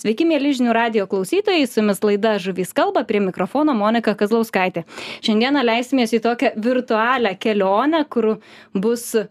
[0.00, 4.86] Sveiki, mėly žinių radio klausytojai, su jumis laida Žuvys kalba, prie mikrofono Monika Kazlauskaitė.
[5.24, 8.30] Šiandieną leisimės į tokią virtualią kelionę, kur
[8.72, 9.28] bus uh,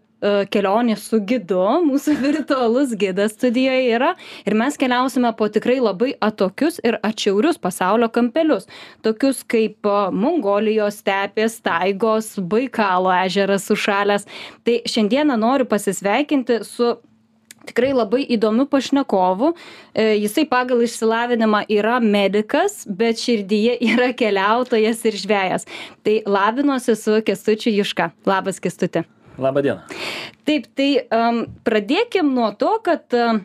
[0.54, 4.12] kelionė su gidu, mūsų virtualus gidas studijoje yra
[4.46, 8.70] ir mes keliausime po tikrai labai atokius ir atšiaurius pasaulio kampelius,
[9.02, 14.30] tokius kaip uh, Mongolijos stepės, taigos, Baikalo ežeras sušalęs.
[14.62, 16.94] Tai šiandieną noriu pasisveikinti su
[17.68, 19.52] tikrai labai įdomiu pašnekovu.
[19.94, 25.68] E, jisai pagal išsilavinimą yra medikas, bet širdyje yra keliautojas ir žvėjas.
[26.06, 28.12] Tai labinuosi su Kestučiu Juška.
[28.28, 29.04] Labas, Kestuti.
[29.40, 29.80] Labą dieną.
[30.44, 33.44] Taip, tai um, pradėkim nuo to, kad um,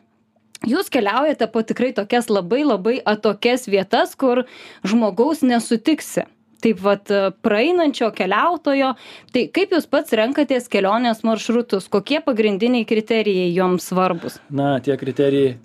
[0.66, 4.42] Jūs keliaujate po tikrai tokias labai labai atokias vietas, kur
[4.82, 6.24] žmogaus nesutiksi
[6.64, 7.12] taip vat
[7.46, 8.94] praeinančio keliautojo
[9.34, 15.58] tai kaip jūs pats renkatės kelionės maršrutus kokie pagrindiniai kriterijai jums svarbūs Na, tie kriterijai,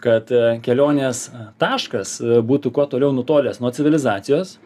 [0.00, 1.28] kad e, kelionės
[1.60, 4.58] taškas e, būtų kuo toliau nutolęs nuo civilizacijos,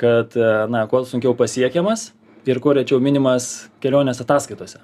[0.00, 2.12] kad, e, na, kuo sunkiau pasiekiamas
[2.48, 4.82] ir kuo rečiau minimas kelionės ataskaitose.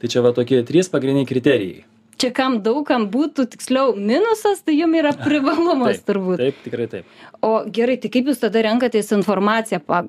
[0.00, 1.84] Tai čia va tokie trys pagrindiniai kriterijai.
[2.24, 6.90] Čia kam daug kam būtų tiksliau minusas tai jum yra privalumas Taip, turbūt Taip, tikrai
[6.98, 7.16] taip.
[7.44, 10.06] o gerai tai kaip jūs tada renkatės informaciją pa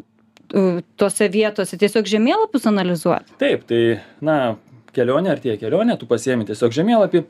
[0.95, 3.81] tose vietose tiesiog žemėlapius analizuojat Taip, tai,
[4.23, 4.55] na,
[4.95, 7.23] kelionė ar tie kelionė, tu pasiemi tiesiog žemėlapį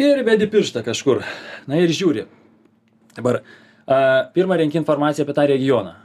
[0.00, 1.24] ir vedi pirštą kažkur.
[1.70, 2.26] Na ir žiūri.
[3.16, 3.40] Dabar,
[3.86, 4.00] a,
[4.34, 5.96] pirmą renki informaciją apie tą regioną.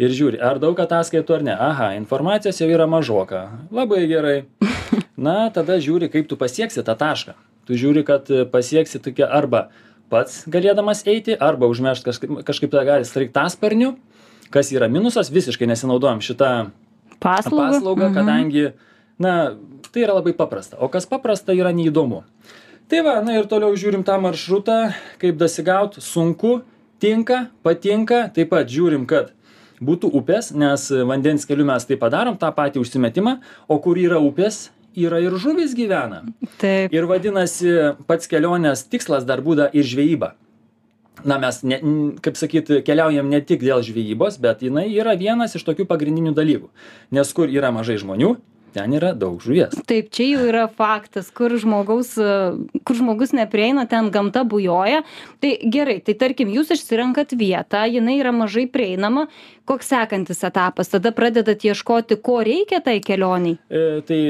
[0.00, 1.52] Ir žiūri, ar daug ataskaitų ar ne.
[1.52, 3.42] Aha, informacijos jau yra mažoka.
[3.74, 4.38] Labai gerai.
[5.20, 7.34] Na, tada žiūri, kaip tu pasieksi tą tašką.
[7.68, 9.66] Tu žiūri, kad pasieksi tokia arba
[10.10, 13.92] pats galėdamas eiti, arba užmešt kažkaip, kažkaip tą gali sraigtasparniu,
[14.50, 16.70] kas yra minusas, visiškai nesinaudojam šitą
[17.20, 18.16] paslaugą paslaugą, Mhm.
[18.16, 18.64] kadangi,
[19.20, 19.34] na,
[19.92, 20.78] tai yra labai paprasta.
[20.80, 22.22] O kas paprasta yra neįdomu.
[22.88, 26.62] Tai va, na ir toliau žiūrim tą maršrutą, kaip dasigaut, sunku,
[26.98, 29.30] tinka, patinka, taip pat žiūrim, kad
[29.80, 34.68] būtų upės, nes vandens keliu mes tai padarom, tą patį užsimetimą, o kur yra upės,
[34.96, 36.24] yra ir žuvis gyvena.
[36.60, 40.34] taip Ir vadinasi, pats kelionės tikslas dar būda ir žvejyba.
[41.24, 41.76] Na, mes, ne,
[42.24, 46.70] kaip sakyti, keliaujam ne tik dėl žvejybos, bet jinai yra vienas iš tokių pagrindinių dalykų.
[47.12, 48.38] Nes kur yra mažai žmonių,
[48.74, 49.74] ten yra daug žuvies.
[49.88, 55.02] Taip, čia jau yra faktas, kur, žmogaus, e, kur žmogus neprieina, ten gamta bujoja.
[55.42, 59.28] Tai gerai, tai tarkim, jūs išsirenkat vietą, jinai yra mažai prieinama.
[59.70, 60.88] Koks sekantis etapas?
[60.90, 63.58] Tada pradedat ieškoti, ko reikia tai kelioniai.
[63.70, 64.20] E, tai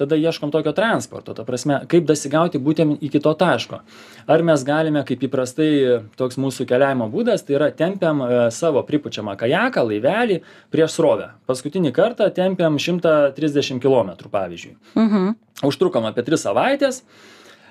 [0.00, 3.82] tada ieškom tokio transporto, ta prasme, kaip dasigauti būtent iki to taško.
[4.28, 5.70] Ar mes galime, kaip įprastai
[6.18, 10.40] toks mūsų keliavimo būdas, tai yra tempiam e, savo pripučiamą kajaką, laivelį
[10.74, 11.30] prieš srovę.
[11.48, 13.87] Paskutinį kartą tempiam 130 km,
[14.32, 14.76] pavyzdžiui.
[14.94, 15.34] Mhm.
[15.68, 17.02] Užtrukom apie 3 savaitės.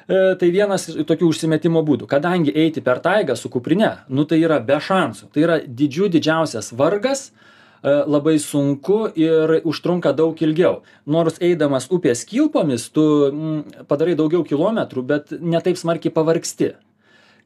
[0.08, 2.08] E, tai vienas iš tokių užsimetimo būdų.
[2.08, 5.28] Kadangi eiti per taigą su kuprine, nu tai yra be šansų.
[5.34, 10.82] Tai yra didžių didžiausias vargas, e, labai sunku ir užtrunka daug ilgiau.
[11.06, 16.76] Nors eidamas upės kilpomis, tu mm, padarai daugiau kilometrų, bet ne taip smarkiai pavargsti.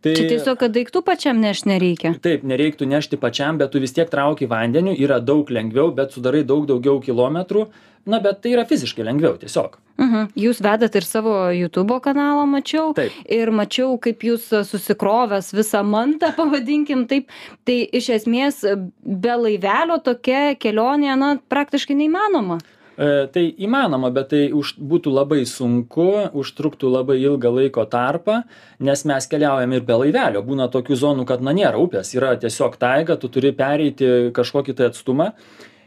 [0.02, 2.16] Tai, Čia tiesiog, kad daiktų pačiam neš nereikia.
[2.26, 6.42] Taip, nereiktų nešti pačiam, bet tu vis tiek trauki vandeniu, yra daug lengviau, bet sudarai
[6.48, 7.68] daug daugiau kilometrų.
[8.10, 9.76] Na, bet tai yra fiziškai lengviau tiesiog.
[10.02, 10.32] Mhm.
[10.42, 12.96] Jūs vedat ir savo YouTube kanalą, mačiau.
[12.98, 13.14] Taip.
[13.30, 17.30] Ir mačiau, kaip jūs susikrovęs visą mantą, pavadinkim taip.
[17.70, 18.64] Tai iš esmės
[19.06, 22.58] be laivelio tokia kelionė, na, praktiškai neįmanoma.
[22.98, 28.42] E, tai įmanoma, bet tai už, būtų labai sunku, užtruktų labai ilgą laiko tarpą,
[28.84, 30.44] nes mes keliaujam ir be laivelio.
[30.44, 34.92] Būna tokių zonų, kad na nėra upės, yra tiesiog taiga, tu turi pereiti kažkokį tai
[34.92, 35.32] atstumą.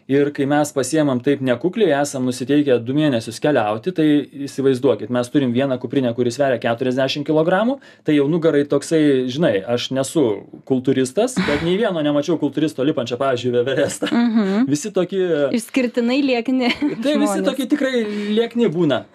[0.05, 4.05] Ir kai mes pasiemam taip nekukliai, esam nusiteikę du mėnesius keliauti, tai
[4.45, 9.01] įsivaizduokit, mes turim vieną kuprinę, kuris sveria 40 kg, tai jau nugarai toksai,
[9.33, 10.27] žinai, aš nesu
[10.69, 14.11] kultūristas, bet nei vieno nemačiau kultūristo lipančio, pavyzdžiui, Everestą.
[14.13, 14.69] Mhm.
[14.69, 15.25] Visi tokie
[15.57, 16.69] Išskirtinai liekni.
[17.01, 18.05] Tai visi tokie tikrai
[18.37, 19.07] liekni būna.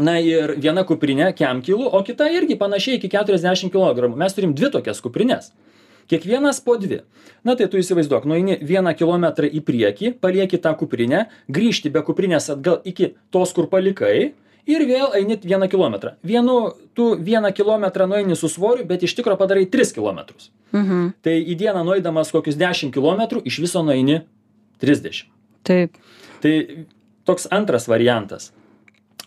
[0.00, 4.14] Na ir viena kuprinė kemkilų, o kita irgi panašiai iki 40 kg.
[4.16, 5.50] Mes turim dvi tokias kuprinės.
[6.12, 6.98] Kiekvienas po dvi.
[7.40, 12.50] Na tai tu įsivaizduok, nueini vieną kilometrą į priekį, palieki tą kuprinę, grįžti be kuprinės
[12.52, 14.34] atgal iki tos, kur palikai
[14.68, 16.12] ir vėl eini vieną kilometrą.
[16.20, 16.58] Vienu,
[16.92, 20.50] tu vieną kilometrą nueini su svoriu, bet iš tikro padarai 3 kilometrus.
[20.76, 21.14] Mhm.
[21.24, 24.20] Tai į dieną nueidamas kokius 10 km iš viso nueini
[24.84, 25.24] 30.
[25.64, 25.96] Taip.
[26.44, 26.54] Tai
[27.24, 28.52] toks antras variantas.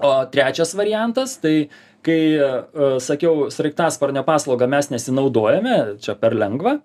[0.04, 1.70] O trečias variantas, tai
[2.06, 6.78] kai, e, sakiau, sraigtasparnio paslaugą mes nesinaudojame, čia per lengva,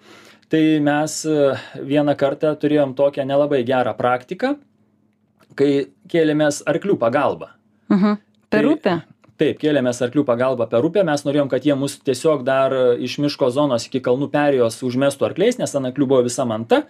[0.50, 1.52] tai mes e,
[1.93, 4.56] vieną kartą turėjom tokią nelabai gerą praktiką,
[5.58, 5.70] kai
[6.11, 7.55] kėlėmės arklių pagalba.
[7.93, 8.20] Mhm.
[8.50, 9.00] Per Tai- upę.
[9.40, 13.49] taip kėlėmės arklių pagalba per upę mes norėjom kad jie mus tiesiog dar iš miško
[13.55, 16.82] zonos iki kalnų perėjos užmestų arkliais nes ant arklių buvo visa manta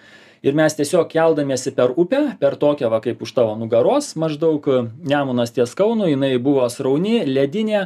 [0.42, 4.66] ir mes tiesiog keldamiesi per upę per tokią va kaip už tavo nugaros maždaug
[4.98, 7.84] nemunas ties kaunu jinai buvo srauni ledinė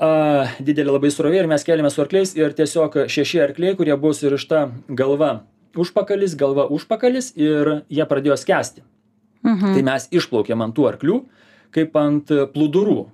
[0.00, 4.14] a didelė labai srovė ir mes kėlėmės su arkliais ir tiesiog šeši arkliai kurie buvo
[4.14, 5.40] surišta galva
[5.78, 8.84] užpakalis galva užpakalis ir jie pradėjo skęsti
[9.44, 9.74] Mhm.
[9.74, 11.16] tai mes išplaukėm ant tų arklių
[11.74, 13.06] kaip ant plūdurų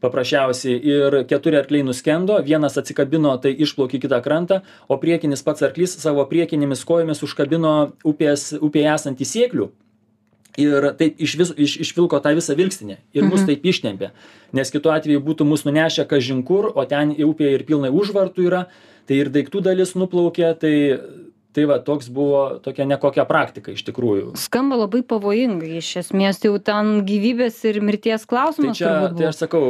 [0.00, 5.62] paprasčiausiai ir keturi arkliai nuskendo vienas atsikabino tai išplaukė į kitą krantą o priekinis pats
[5.66, 9.68] arklys savo priekinėmis kojomis užkabino upės upėje esantį sėklių
[10.58, 13.46] ir taip iš vis iš išvilko tą visą vilkstinę ir mus Mhm.
[13.46, 14.10] taip ištempė
[14.52, 18.66] nes kitu atveju būtų mus nunešę kažin kur o ten upėje ir pilnai užvartų yra
[19.06, 20.74] tai ir daiktų dalis nuplaukė tai
[21.56, 26.54] tai va toks buvo tokia nekokia praktika iš tikrųjų Skamba labai pavojingai, iš esmės jau
[26.62, 29.62] ten gyvybės ir mirties Tai klausimas čia, turbūt tai aš sakau,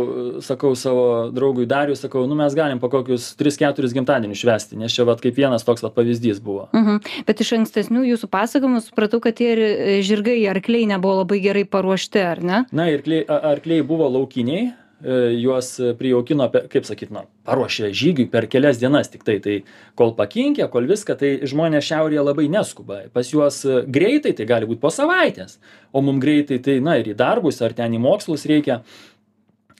[0.44, 5.06] sakau savo draugui Dariui, sakau, nu mes galim po kokius 3-4 gimtadienius švesti, nes čia
[5.08, 6.68] vat kaip vienas toks vat pavyzdys buvo.
[6.76, 7.00] Mhm.
[7.28, 11.64] Bet iš ankstesnių jūsų pasakojimų supratau, kad tie ir, e, žirgai, arkliai nebuvo labai gerai
[11.68, 12.64] paruošti, ar ne?
[12.72, 14.72] Na ir arkliai, buvo laukiniai,
[15.02, 19.60] juos prijaukino, kaip sakyt, na, paruošė žygiui per kelias dienas tik tai,
[19.98, 23.04] kol pakinkė, kol viską, tai žmonės šiaurėje labai neskuba.
[23.14, 25.60] Pas juos e, greitai, tai gali būti po savaitės,
[25.94, 28.82] o mums greitai, tai, na, ir į darbus, ar ten į mokslus reikia.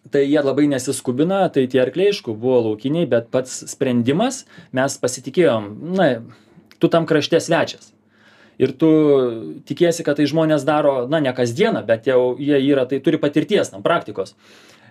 [0.09, 5.67] Tai jie labai nesiskubina, tai tie arkliai, aišku, buvo laukiniai, bet pats sprendimas, mes pasitikėjom,
[5.99, 6.09] na,
[6.79, 7.91] tu tam krašte svečias.
[8.59, 8.89] Ir tu
[9.67, 13.75] tikiesi, kad tai žmonės daro, na, ne kasdieną, bet jau jie yra, tai turi patirties
[13.75, 14.35] tam, praktikos.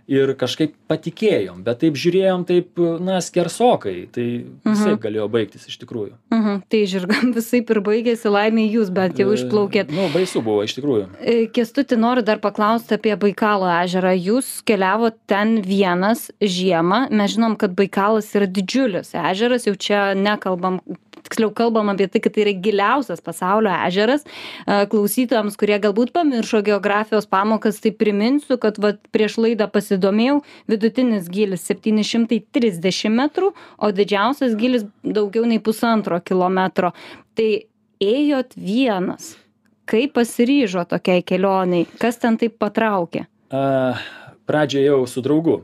[0.07, 4.99] Ir kažkaip patikėjom, bet taip žiūrėjom, taip, na, skersokai, tai visai Mhm.
[5.03, 6.13] galėjo baigtis iš tikrųjų.
[6.31, 6.61] Mhm.
[6.69, 9.91] Tai žirgam visai ir baigėsi laimė jūs, bent jau išplaukėt.
[9.91, 11.09] E, Nu, baisu buvo iš tikrųjų.
[11.19, 14.13] E, Kęstuti, noriu dar paklausti apie Baikalo ežerą.
[14.15, 17.09] Jūs keliavo ten vienas žiemą.
[17.11, 20.79] Mes žinom, kad Baikalas yra didžiulis ežeras, jau čia nekalbam,
[21.27, 24.25] tiksliau kalbam apie tai, kad tai yra giliausias pasaulio ežeras.
[24.65, 30.41] Klausytojams, kurie galbūt pamiršo geografijos pamokas, tai priminsiu, kad vat, prieš laidą pasidomėjau,
[30.71, 36.93] vidutinis gilis 730 metrų, o didžiausias gilis daugiau nei pusantro kilometro.
[37.37, 37.51] Tai
[38.03, 39.35] ėjot vienas
[39.87, 43.95] kaip pasiryžo tokiai kelioniai kas ten taip patraukė A,
[44.47, 45.61] Pradžioje jau su draugu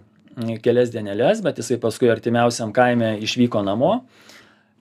[0.63, 3.93] kelias dieneles, bet jisai paskui artimiausiam kaime išvyko namo.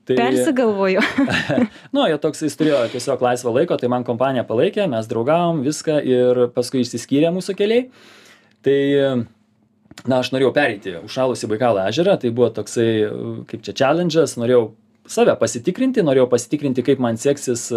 [0.09, 1.03] Tai, persigalvojo
[1.95, 6.01] nu, jo toks jis turėjo tiesiog laisvą laiko, tai man kompanija palaikė, mes draugavom viską
[6.03, 7.87] ir paskui išsiskyrė mūsų keliai.
[8.67, 8.79] Tai,
[10.07, 12.89] na, aš norėjau pereiti užšalusi Baikalo ežerą, tai buvo toksai,
[13.51, 14.73] kaip čia challenge'as, norėjau
[15.11, 17.69] save pasitikrinti, norėjau pasitikrinti, kaip man seksis,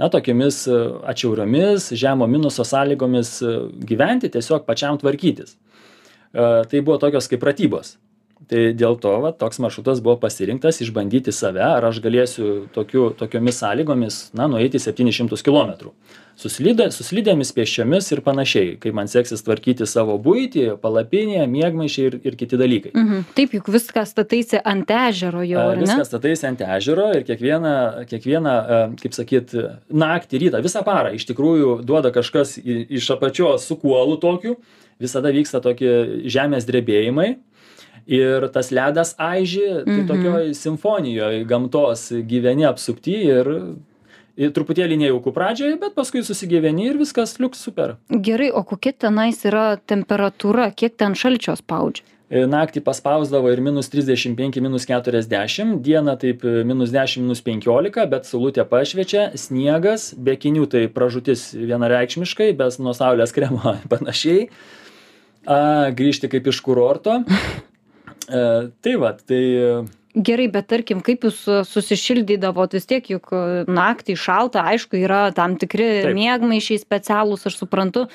[0.00, 0.64] na, tokiamis
[1.12, 3.38] atšiauriomis, žemo minuso sąlygomis
[3.88, 5.56] gyventi, tiesiog pačiam tvarkytis.
[6.32, 7.96] E, Tai buvo tokios kaip pratybos.
[8.48, 13.60] Tai dėl to va, toks maršrutas buvo pasirinktas išbandyti save, ar aš galėsiu tokiu, tokiomis
[13.62, 15.92] sąlygomis, na, nueiti 700 km.
[16.42, 22.38] Suslidė, suslidėmis pėsčiomis ir panašiai, kaip man seksis tvarkyti savo būtį, palapinę, mėgmaišiai ir, ir
[22.40, 22.94] kiti dalykai.
[23.04, 23.26] mhm.
[23.36, 27.74] taip juk viską stataisi ant ežero jau ar ne Viskas statais ant ežero ir kiekvieną,
[28.10, 28.56] kiekvieną,
[29.04, 29.54] kaip sakyt,
[29.92, 34.56] naktį, rytą, visą parą iš tikrųjų duoda kažkas iš apačios su kuolu tokiu,
[35.02, 37.34] visada vyksta tokie žemės drebėjimai.
[38.06, 40.06] Ir tas ledas aiži, tai Mhm.
[40.08, 43.46] tokioj simfonijoje gamtos gyveni apsupti ir,
[44.36, 47.96] ir truputėlį nejaukų pradžioje, bet paskui susigyveni ir viskas liuks super.
[48.10, 53.90] gerai o kokia tenais yra temperatūra kiek ten šalčio spaudžia E, Naktį paspausdavo ir minus
[53.92, 60.32] 35, minus 40, dieną taip e, minus 10, minus 15, bet saulutė pašviečia, sniegas, be
[60.40, 64.48] kinių tai pražutis vienareikšmiškai, bet nuo saulės kremo panašiai.
[65.44, 67.20] A, grįžti kaip iš kurorto.
[68.32, 68.40] E,
[68.80, 69.42] tai va, tai
[70.14, 75.22] gerai bet tarkim kaip jūs e, susišildydavot vis tiek juk e, naktį šalta aišku yra
[75.36, 78.10] tam tikri miegmaišiai specialūs aš suprantu e,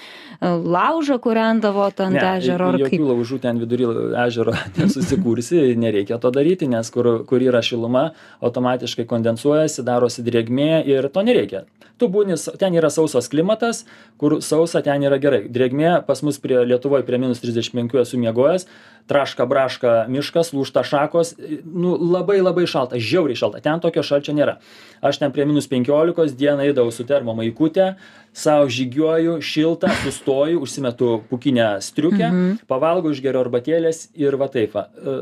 [0.47, 3.89] laužą kūrendavot ant ne, ežero ar jokių kaip laužų ten vidury
[4.27, 8.11] ežero nesusikursi, nereikia to daryti, nes kur, kur yra šiluma,
[8.45, 11.65] automatiškai kondensuojasi, darosi drėgmė ir to nereikia.
[11.97, 13.81] Tu būni, ten yra sausas klimatas,
[14.21, 15.47] kur sausa ten yra gerai.
[15.49, 18.67] Drėgmė pas mus prie Lietuvoje prie minus 35 esu miegojęs,
[19.09, 21.33] traška braška miškas, lūšta šakos,
[21.65, 24.57] nu labai labai šalta, žiauriai šalta, ten tokio šalčio nėra.
[25.05, 27.93] Aš ten prie minus 15 dieną eidavau su termo maikutė,
[28.33, 32.53] savo žygiuoju, šilta, sustoju, užsimetu pukinę striukę, Mhm.
[32.67, 35.19] pavalgau išgeriu arbatėlės ir va taip, va, e,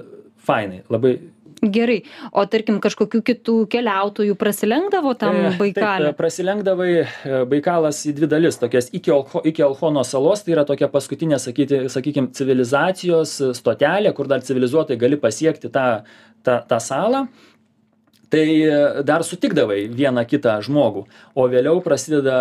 [0.48, 1.20] fainai, labai.
[1.66, 2.04] Gerai.
[2.36, 6.12] O tarkim kažkokių kitų keliautojų prasilenkdavo tam E, baikale?
[6.12, 7.06] Taip, prasilenkdavai e,
[7.50, 11.86] Baikalas į dvi dalis, tokias iki, Olcho, iki Alchono salos, tai yra tokia paskutinė, sakyti,
[11.90, 16.04] sakykime, civilizacijos stotelė, kur dar civilizuotai gali pasiekti tą,
[16.46, 17.26] tą, tą salą.
[18.30, 21.06] Tai e, dar sutikdavai vieną kitą žmogų,
[21.38, 22.38] o vėliau prasideda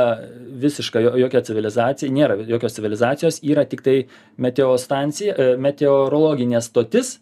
[0.64, 3.96] visiška jo- jokia civilizacija, nėra jokios civilizacijos, yra tik tai
[4.40, 7.18] meteostancija, e, meteorologinė stotis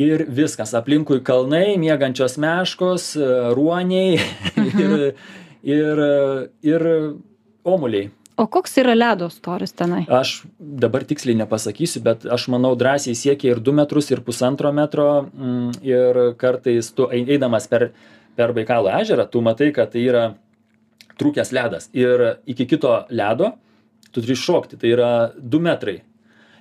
[0.00, 4.20] ir viskas aplinkui kalnai miegančios meškos e, ruoniai
[4.84, 5.14] ir
[5.64, 6.04] ir
[6.64, 6.86] ir
[7.64, 10.02] omuliai o koks yra ledo storis tenai?
[10.08, 15.08] Aš dabar tiksliai nepasakysiu bet aš manau drąsiai siekia ir du metrus ir pusantro metro.
[15.36, 17.90] Mm, ir kartais tu ei- eidamas per
[18.36, 20.24] per baikalo ežerą tu matai kad tai yra
[21.20, 21.90] trūkęs ledas.
[21.92, 23.52] Ir iki kito ledo
[24.12, 26.00] tu turi šokti tai yra du metrai.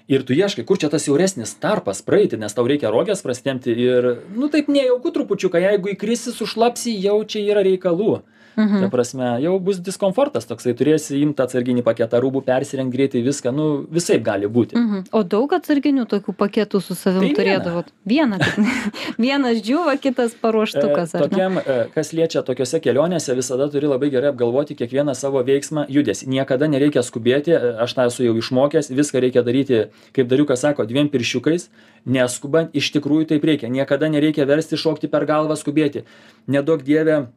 [0.09, 4.07] Ir tu ieškai kur čia tas siauresnis tarpas praeiti nes tau reikia roges prasitempti ir
[4.35, 8.15] nu taip nejauku trupučiuką jeigu įkrisi sušlapsi jau čia yra reikalų
[8.59, 8.81] Mhm.
[8.83, 13.69] ta prasme jau bus diskomfortas toksai turėsi imt atsarginį paketą rūbų persirengt greitai viską nu
[13.89, 15.07] visaip gali būti Mhm.
[15.11, 17.85] O daug atsarginių tokių paketų su savim Tai turėdavot?
[18.05, 18.39] Vieną.
[19.25, 21.19] Vienas džiūva, kitas paruoštukas, E?
[21.19, 26.27] Tokiam, e, kas liečia tokiose kelionėse, visada turi labai gerai apgalvoti kiekvieną savo veiksmą, judesi.
[26.29, 30.85] Niekada nereikia skubėti, e, aš tą esu jau išmokęs, viską reikia daryti, kaip dariukas sako,
[30.85, 31.69] dviem pirščiukais,
[32.05, 33.69] neskubant, iš tikrųjų taip reikia.
[33.69, 36.05] Niekada nereikia versti šokti per galvą, skubėti.
[36.47, 37.27] Nedaug dievė.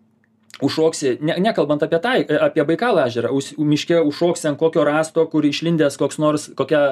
[0.60, 5.42] Užšoksi, ne, nekalbant apie tai, apie Baikalą ežerą, us- miške užšoksi ant kokio rasto, kur
[5.48, 6.82] išlindęs koks nors, kokia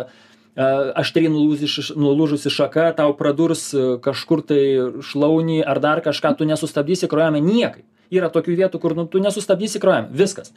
[0.56, 0.64] e,
[0.96, 4.62] aštriai nulūžusi- nulūžusi šaka tau pradurs e, kažkur tai
[5.04, 7.84] šlaunį ar dar kažką, tu nesustabdysi krojame niekaip.
[8.10, 10.08] Yra tokių vietų, kur nu, tu nesustabdysi krojame.
[10.10, 10.50] Viskas.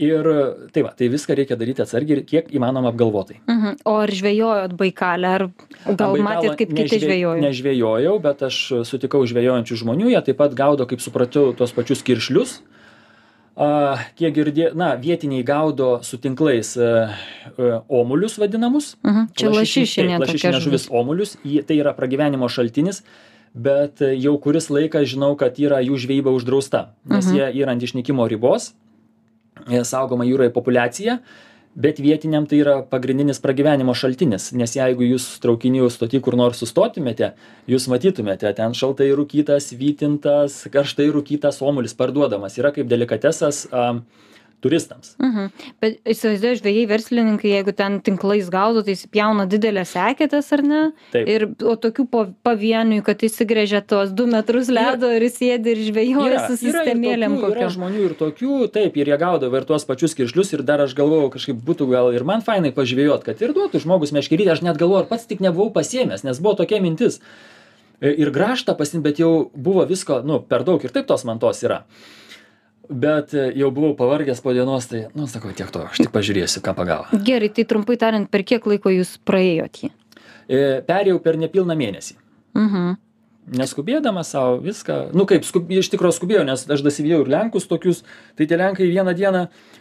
[0.00, 0.24] Ir
[0.72, 3.36] tai va, tai viską reikia daryti atsargiai ir kiek įmanoma apgalvotai.
[3.50, 3.74] Mhm.
[3.84, 5.44] O ar žvejojot Baikalę, ar
[5.92, 7.34] gal matėt, kaip kiti žvejojo?
[7.44, 8.56] Nežvejojau, bet aš
[8.88, 12.60] sutikau žvejojančių žmonių, jie taip pat gaudo, kaip supratau, tos pačius kiršlius.
[13.60, 16.86] A, kiek girdė, na, vietiniai gaudo su tinklais e,
[17.58, 18.94] e, omulius vadinamus.
[19.04, 19.26] Mhm.
[19.36, 23.02] Čia Lašiši- lašišinė lašišinė žuvis omulius, jie- tai yra pragyvenimo šaltinis,
[23.52, 27.36] bet jau kuris laikas žinau, kad yra jų žvejyba uždrausta, nes Mhm.
[27.36, 28.72] jie yra ant išnykimo ribos,
[29.86, 31.18] saugoma jūroje populiacija,
[31.80, 37.32] bet vietiniam tai yra pagrindinis pragyvenimo šaltinis, nes jeigu jūs traukinių stoti kur nors sustotumėte,
[37.70, 43.86] jūs matytumėte, ten šaltai rūkytas, vytintas, karštai rūkytas omulis parduodamas, yra kaip delikatesas a,
[44.62, 45.14] turistams.
[45.20, 45.50] Mhm.
[45.82, 50.80] Bet įsivaizduoju, žvėjai verslininkai, jeigu ten tinklais gaudo, tai įsipjauna didelės sekėtės, ar ne?
[51.14, 51.28] Taip.
[51.32, 52.06] Ir, o tokių
[52.46, 57.38] pavienių, kad įsigrėžia tos du metrus ledo ir jis sėdi ir žvejoja su ir sistemėlėm
[57.38, 57.74] yra kokiam.
[57.76, 61.32] žmonių ir tokių, taip, ir jie gaudavo ir tuos pačius kiršlius ir dar aš galvojau,
[61.36, 65.04] kažkaip būtų gal ir man fainai pažvėjot, kad ir duotų žmogus meškerytę, aš net galvojau,
[65.06, 67.20] ar pats tik nebuvau pasiemęs, nes buvo tokia mintis.
[68.00, 71.60] E, Ir graštą pasim, bet jau buvo visko, nu, per daug ir taip tos mantos
[71.66, 71.82] yra.
[72.90, 76.62] Bet e, jau buvau pavargęs po dienos, tai, nu, sakau, tiek to, aš tik pažiūrėsiu,
[76.64, 77.20] ką pagavo.
[77.26, 79.92] Gerai, tai trumpai tariant, per kiek laiko jūs praėjot jį?
[80.50, 82.18] E, Perėjau per nepilną mėnesį.
[82.58, 82.98] Mhm.
[83.50, 88.02] neskubėdamas savo viską, nu kaip, skub, iš tikrųjų skubėjau, nes aš dasivėjau ir Lenkus tokius,
[88.38, 89.40] tai tie Lenkai vieną dieną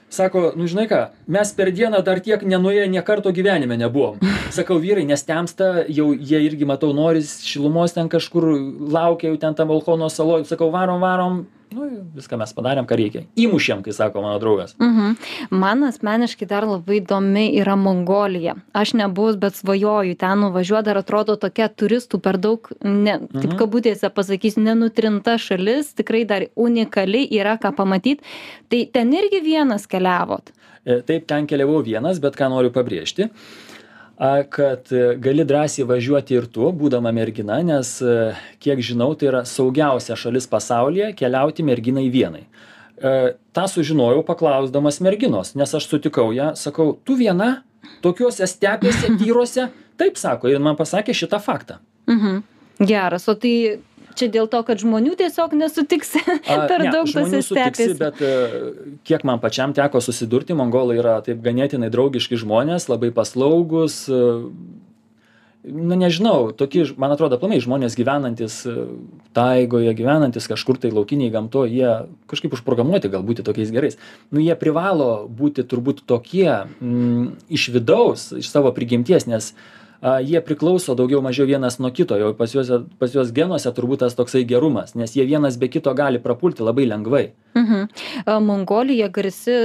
[0.09, 4.17] sako, nu žinai ką, mes per dieną dar tiek nenuėję nie karto gyvenime nebuvom.
[4.57, 8.47] Sakau, vyrai, nes temsta, jau jie irgi matau, noris šilumos ten kažkur
[8.89, 13.21] laukia, jau ten tam Alkono saloj, sakau, varom, varom, nu viską mes padarėm, ką reikia.
[13.37, 14.75] Įmušėm, kai sako mano draugas.
[14.79, 15.15] Mhm.
[15.51, 18.55] Man asmeniškai dar labai įdomi yra Mongolija.
[18.73, 23.57] Aš nebuvus, bet svajoju ten nuvažiuoti, dar atrodo tokia turistų per daug, ne, taip Mhm.
[23.57, 28.19] kabutėse pasakysiu, nenutrinta šalis, tikrai dar unikali, yra ką pamatyti.
[28.69, 30.51] Tai ten irgi vienas keliavot.
[30.85, 33.29] E, Taip, ten keliavau vienas, bet ką noriu pabrėžti,
[34.19, 39.29] a, kad e, gali drąsiai važiuoti ir tu, būdama mergina, nes, e, kiek žinau, tai
[39.31, 42.43] yra saugiausia šalis pasaulyje keliauti merginai vienai.
[42.99, 43.13] E,
[43.55, 47.63] Ta sužinojau paklausdamas merginos, nes aš sutikau ją, sakau, tu viena
[48.03, 51.79] tokiuose stepėse, tyruose, taip sako, ir man pasakė šitą faktą.
[52.11, 52.43] Mhm.
[52.79, 53.79] Geras, o tai
[54.19, 56.21] čia dėl to, kad žmonių tiesiog nesutiksi
[56.71, 57.95] per ne, daug tose stepėse.
[57.99, 58.33] Bet e,
[59.07, 64.03] kiek man pačiam teko susidurti, mongolai yra taip ganėtinai draugiški žmonės, labai paslaugus.
[64.11, 64.21] e,
[65.59, 68.73] Na nežinau, tokie, man atrodo, planai žmonės gyvenantis e,
[69.35, 73.99] taigoje, gyvenantis kažkur tai laukiniai gamto, jie kažkaip užprogramuoti gal būti tokiais gerais.
[74.31, 79.51] Nu, jie privalo būti turbūt tokie mm, iš vidaus, iš savo prigimties, nes
[80.01, 84.05] a, jie priklauso daugiau mažiau vienas nuo kito, jau pas juos, pas juos genuose turbūt
[84.05, 87.29] tas toksai gerumas, nes jie vienas be kito gali prapulti labai lengvai.
[87.59, 87.87] Mhm.
[88.45, 89.55] Mongolija garsi,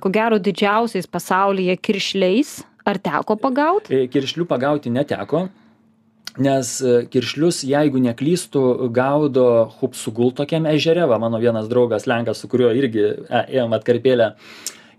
[0.00, 2.60] ko gero, didžiausiais pasaulyje kiršliais.
[2.84, 3.92] Ar teko pagauti?
[3.92, 5.44] E, Kiršlių pagauti neteko,
[6.40, 8.62] nes e, kiršlius, jeigu neklystų,
[8.96, 9.46] gaudo
[9.80, 14.30] Hupsugul tokiam ežere, va mano vienas draugas Lenkas, su kuriuo irgi e, ėjom atkarpėlę,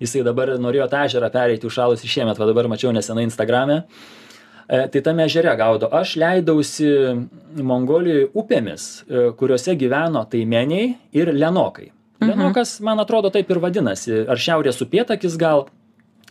[0.04, 3.82] jisai dabar norėjo tą ežerą pereiti užšalus ir šiemet, va dabar mačiau nesenai Instagram'e.
[4.72, 5.90] E, tai tame ežere gaudo.
[5.92, 6.88] Aš leidausi
[7.60, 11.90] Mongolijoje upėmis, e, kuriuose gyveno taimeniai ir lenokai.
[12.22, 12.30] Mhm.
[12.30, 14.24] Lenokas, man atrodo, taip ir vadinasi.
[14.32, 15.66] Ar šiaurės upėtakis gal.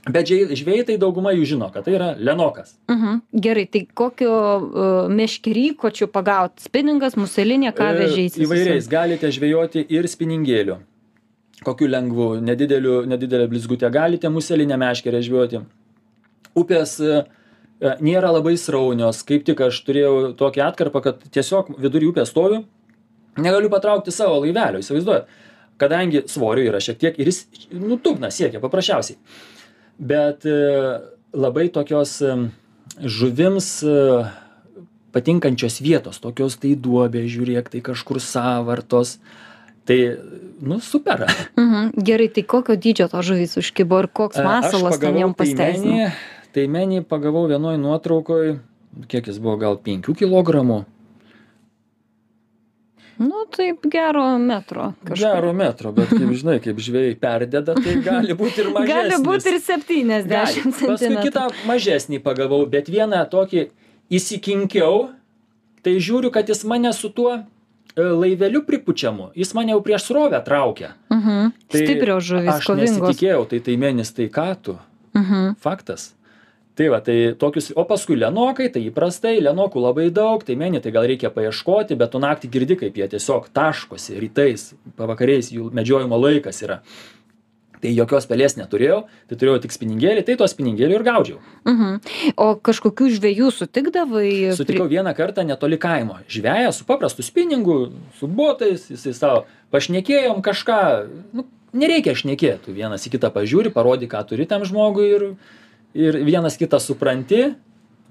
[0.08, 2.72] Bet žvėjai žvėjai tai dauguma jų žino, kad tai yra lenokas.
[2.88, 3.18] Mhm.
[3.44, 6.54] Gerai, tai kokio uh, meškerykočių pagaut?
[6.64, 8.46] Spiningas, muselinė, ką E, vežėjai?
[8.46, 10.78] Įvairiais galite žvejoti ir spiningėliu.
[11.66, 15.60] Kokiu lengvu, nedideliu, nedidelę blizgutę galite muselinę meškerę žvejoti.
[16.56, 17.39] Upės e, e,
[17.80, 22.64] nėra labai sraunios, kaip tik aš turėjau tokį atkarpą, kad tiesiog vidury upės stoviu,
[23.40, 25.30] negaliu patraukti savo laivelio, įsivaizduojat.
[25.80, 29.16] Kadangi svorio yra šiek tiek ir jis, nu, dugną siekia paprasčiausiai.
[30.00, 30.56] Bet e,
[31.32, 32.34] labai tokios e,
[33.00, 33.94] žuvims e,
[35.14, 39.16] patinkančios vietos, tokios tai duobė, žiūrėk, tai kažkur savartos.
[39.88, 39.96] Tai,
[40.60, 41.24] nu, super.
[41.56, 41.94] Mhm.
[42.04, 46.10] Gerai, tai kokio dydžio to žuvis užkibo ir koks masalas ten jam pasteisino?
[46.54, 48.56] Tai menį pagavau vienoj nuotraukoj,
[49.10, 50.84] kiek jis buvo, gal 5 kg.
[53.20, 54.94] Nu, taip gero metro.
[55.04, 55.20] kažkur.
[55.20, 58.94] Gero metro, bet kaip žinai, kaip žvėjai perdeda, tai gali būti ir mažesnis.
[58.94, 60.62] Gali būti ir 70 Gali.
[60.64, 61.18] Paskui cm.
[61.26, 63.66] kitą mažesnį pagavau, bet vieną tokį
[64.16, 65.10] įsikinkiau,
[65.84, 67.42] tai žiūriu, kad jis mane su tuo e,
[68.00, 70.94] laiveliu pripučiamu, jis mane jau prieš srovę traukia.
[71.12, 71.52] Mhm.
[71.68, 72.96] Tai Stiprios žuvis, Aš kovingos.
[72.96, 74.78] nesitikėjau, tai tai mėnesis, tai ką tu?
[75.12, 75.58] Mhm.
[75.60, 76.14] Faktas.
[76.80, 80.94] Tai va, tai tokius, o paskui lenokai, tai įprastai, lenokų labai daug, tai meni, tai
[80.94, 86.16] gal reikia paieškoti, bet tu naktį girdi, kaip jie tiesiog taškosi rytais, pavakariais, jų medžiojimo
[86.16, 86.78] laikas yra.
[87.84, 91.38] Tai jokios pelės neturėjau, tai turėjau tik spiningėlį, tai to spiningėlį ir gaudžiau.
[91.68, 92.00] Mhm.
[92.40, 94.32] O kažkokių žvėjų sutikdavai?
[94.56, 96.22] Sutikau vieną kartą netoli kaimo.
[96.32, 97.80] Žveja su paprastu spiningu,
[98.16, 100.82] su botais, jisai savo pašnekėjom kažką,
[101.36, 101.44] nu,
[101.76, 105.32] nereikia šnekėti, tu vienas į kitą pažiūri, parodi, ką turi tam žmogui ir,
[105.94, 107.54] ir vienas kitą supranti,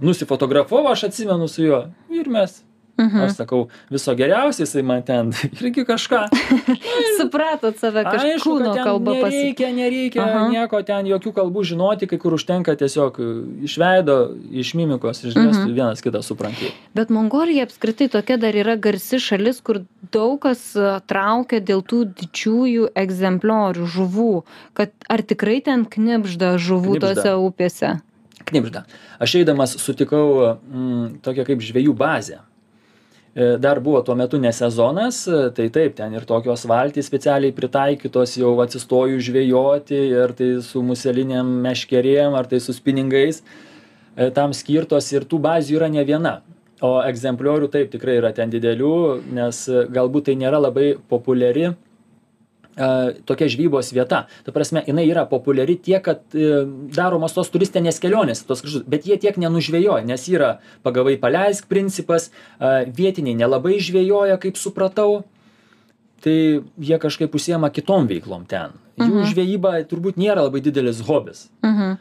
[0.01, 2.62] nusifotografavau, aš atsimenu su juo ir mes.
[3.00, 3.22] Mhm.
[3.24, 5.32] Aš sakau, viso geriausia, jisai man ten
[5.63, 6.25] irgi kažką.
[7.20, 9.39] Supratot save Aišku, kažkaip ten kalba pasakyti.
[9.39, 10.42] nereikia, nereikia Aha.
[10.51, 13.29] nieko ten, jokių kalbų žinoti, kai kur užtenka tiesiog e,
[13.70, 14.18] iš veido,
[14.51, 15.75] iš mimikos, iš gestų Mhm.
[15.77, 16.74] vienas kitą supranti.
[16.96, 19.81] Bet Mongolija apskritai tokia dar yra garsi šalis, kur
[20.12, 24.44] daug kas a, traukia dėl tų didžiųjų egzempliorių žuvų.
[24.75, 27.16] Kad ar tikrai ten knibžda žuvų Knibžda.
[27.16, 27.90] tose upėse?
[28.50, 28.85] Knibžda.
[29.20, 32.40] Aš eidamas sutikau mm, tokią kaip žvėjų bazę.
[33.39, 37.55] E, Dar buvo tuo metu ne sezonas, e, tai taip, ten ir tokios valtys specialiai
[37.55, 44.51] pritaikytos jau atsistoju žvėjoti ir tai su museliniam meškerėm ar tai su spiningais e, tam
[44.51, 46.33] skirtos ir tų bazių yra ne viena.
[46.83, 48.97] O egzempliorių taip tikrai yra ten didelių,
[49.39, 49.61] nes
[49.95, 51.69] galbūt tai nėra labai populiari
[52.75, 54.27] tokia žvybos vieta.
[54.46, 59.05] Ta prasme, jinai yra populiari tiek, kad e, daromos tos turistinės kelionės, tos kraštus, bet
[59.10, 62.29] jie tiek nenužvėjoja, nes yra pagavai paleisk principas,
[62.60, 65.24] vietiniai nelabai žvėjoja, kaip supratau.
[66.20, 66.36] Tai
[66.84, 68.74] jie kažkaip užsiema kitom veiklom ten.
[69.00, 69.27] Jų Mhm.
[69.32, 71.48] žvejyba turbūt nėra labai didelis hobis.
[71.64, 71.98] Mhm.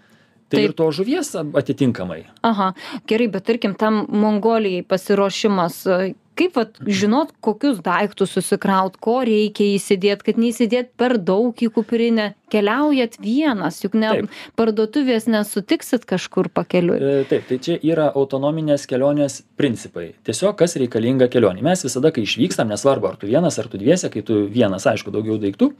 [0.49, 0.71] Tai Taip.
[0.71, 2.25] ir to žuvies atitinkamai.
[2.43, 2.75] Aha,
[3.07, 10.27] gerai, bet tarkim, tam Mongolijai pasiruošimas, kaip vat, žinot, kokius daiktus susikraut, ko reikia įsidėti,
[10.29, 12.33] kad neįsidėt per daug į kuprinę.
[12.48, 14.12] Keliaujat vienas, juk ne
[14.57, 16.96] parduotuvės nesutiksit kažkur pakeliui.
[16.96, 20.14] E, Taip, tai čia yra autonominės kelionės principai.
[20.24, 21.64] Tiesiog kas reikalinga kelionė.
[21.66, 25.12] Mes visada, kai išvykstam, nesvarbu, ar tu vienas, ar tu dviese, kai tu vienas, aišku,
[25.12, 25.74] daugiau daiktų,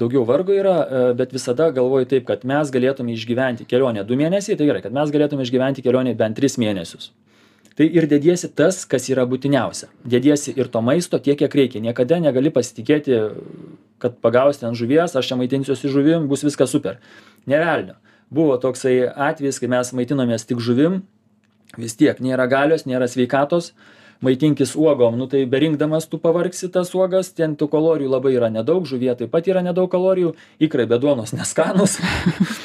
[0.00, 4.60] daugiau vargo yra, e, bet visada galvoju taip, kad mes galėtume išgyventi kelionę du mėnesiai,
[4.60, 7.14] tai gerai, kad mes galėtume išgyventi kelionę bent tris mėnesius.
[7.78, 9.88] Tai ir dėdiesi tas, kas yra būtiniausia.
[10.04, 11.82] Dėdiesi ir to maisto tiek, kiek reikia.
[11.84, 13.20] Niekada negali pasitikėti,
[14.02, 16.98] kad pagausi ant žuvies, aš čia maitinsiuosi žuvim, bus viskas super.
[17.50, 17.96] Nevelnio.
[18.30, 21.00] Buvo toksai atvejis, kai mes maitinomės tik žuvim,
[21.78, 23.72] vis tiek nėra galios, nėra sveikatos,
[24.24, 28.84] maitinkis uogom, nu tai berinkdamas tu pavargsi tas uogas, ten tų kalorijų labai yra nedaug,
[28.86, 31.96] žuvie taip pat yra nedaug kalorijų, ikrai be duonos neskanus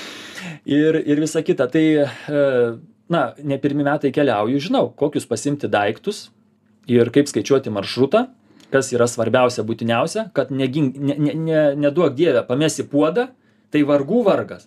[0.78, 1.70] ir, ir visa kita.
[1.72, 2.44] Tai, e,
[3.10, 6.30] na, ne pirmi metai keliauju, žinau, kokius pasimti daiktus
[6.90, 8.26] ir kaip skaičiuoti maršrutą,
[8.74, 13.30] kas yra svarbiausia, būtiniausia, kad negink, ne, ne, ne, neduok dievę, pamesi puodą,
[13.74, 14.66] tai vargų vargas,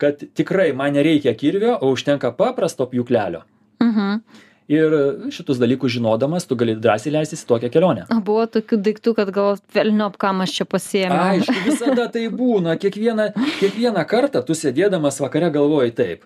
[0.00, 3.44] kad tikrai man nereikia kirvio, o užtenka paprasto pjūklelio.
[3.84, 4.22] Mhm.
[4.70, 4.92] Ir
[5.34, 8.04] šitus dalykus žinodamas, tu gali drąsiai leistis į tokią kelionę.
[8.14, 11.24] O buvo tokių daiktų, kad gal velniop, kam aš čia pasiėmiau.
[11.32, 12.76] Aišku, visada tai būna.
[12.78, 16.22] Kiekvieną, kiekvieną kartą tu sėdėdamas vakare galvoji taip.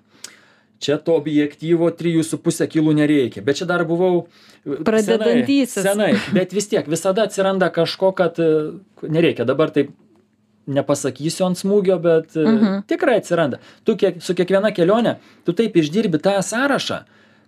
[0.85, 3.43] Čia to objektyvo trijų su puse kilų nereikia.
[3.47, 4.27] Bet čia dar buvau
[4.67, 5.81] e, Pradedantysis.
[5.83, 6.35] senai, senai.
[6.37, 8.51] Bet vis tiek visada atsiranda kažko kad e,
[9.03, 9.47] nereikia.
[9.49, 9.91] Dabar taip
[10.67, 12.85] nepasakysiu ant smūgio bet e, Mhm.
[12.89, 13.59] tikrai atsiranda.
[13.85, 17.03] Tu kiek su kiekviena kelione tu taip išdirbi tą sąrašą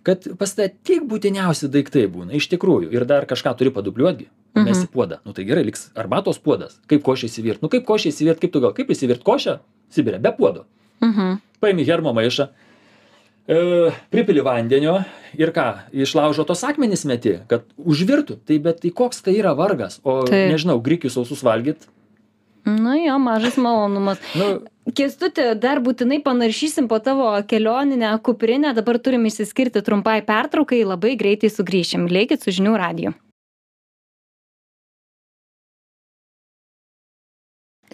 [0.06, 2.92] kad pas tave tik būtiniausi daiktai būna iš tikrųjų.
[2.94, 4.28] Ir dar kažką turi padubliuot gi.
[4.56, 4.64] Mhm.
[4.64, 5.18] mesi puodą.
[5.24, 6.78] Nu tai gerai liks arbatos puodas.
[6.88, 7.58] Kaip košę įsivirt?
[7.60, 8.72] Nu kaip košę įsivirt kaip tu gal?
[8.72, 9.58] Kaip įsivirt košę?
[9.90, 10.64] Sibire be puodo.
[11.02, 11.40] Mhm.
[11.60, 12.48] paimi hermo maišą
[13.48, 15.00] e, pripili vandenio
[15.38, 19.56] ir ką iš laužo tuos akmenis meti kad užvirtų tai bet tai koks tai yra
[19.58, 21.88] vargas o nežinau grikius sausus valgyt
[22.66, 24.18] Na jo, mažas malonumas.
[24.34, 28.70] nu Kestuti, dar būtinai panaršysim po tavo kelioninę kuprinę.
[28.74, 32.06] Dabar turim išsiskirti trumpai pertraukai, labai greitai sugrįšim.
[32.06, 33.14] Lėkit su žinių radiju.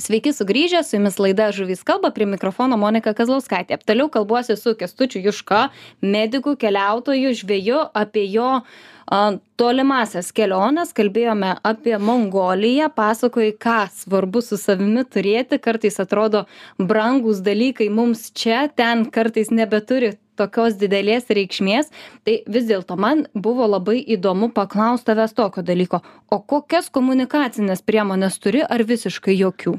[0.03, 3.77] Sveiki sugrįžę, su jumis laida Žuvys kalba, prie mikrofono Monika Kazlauskaitė.
[3.87, 5.69] Toliau kalbuosi su Kestučiu Juška,
[6.03, 9.21] medikų keliautoju, žvėju apie jo a,
[9.63, 10.91] tolimasias keliones.
[10.97, 15.61] Kalbėjome apie Mongoliją, pasakojai, ką svarbu su savimi turėti.
[15.63, 16.49] Kartais atrodo
[16.81, 21.95] brangus dalykai mums čia, ten kartais nebeturi tokios didelės reikšmės.
[22.27, 26.03] Tai vis dėlto man buvo labai įdomu paklausti tavęs tokio dalyko.
[26.27, 29.79] O kokias komunikacinės priemonės turi ar visiškai jokių?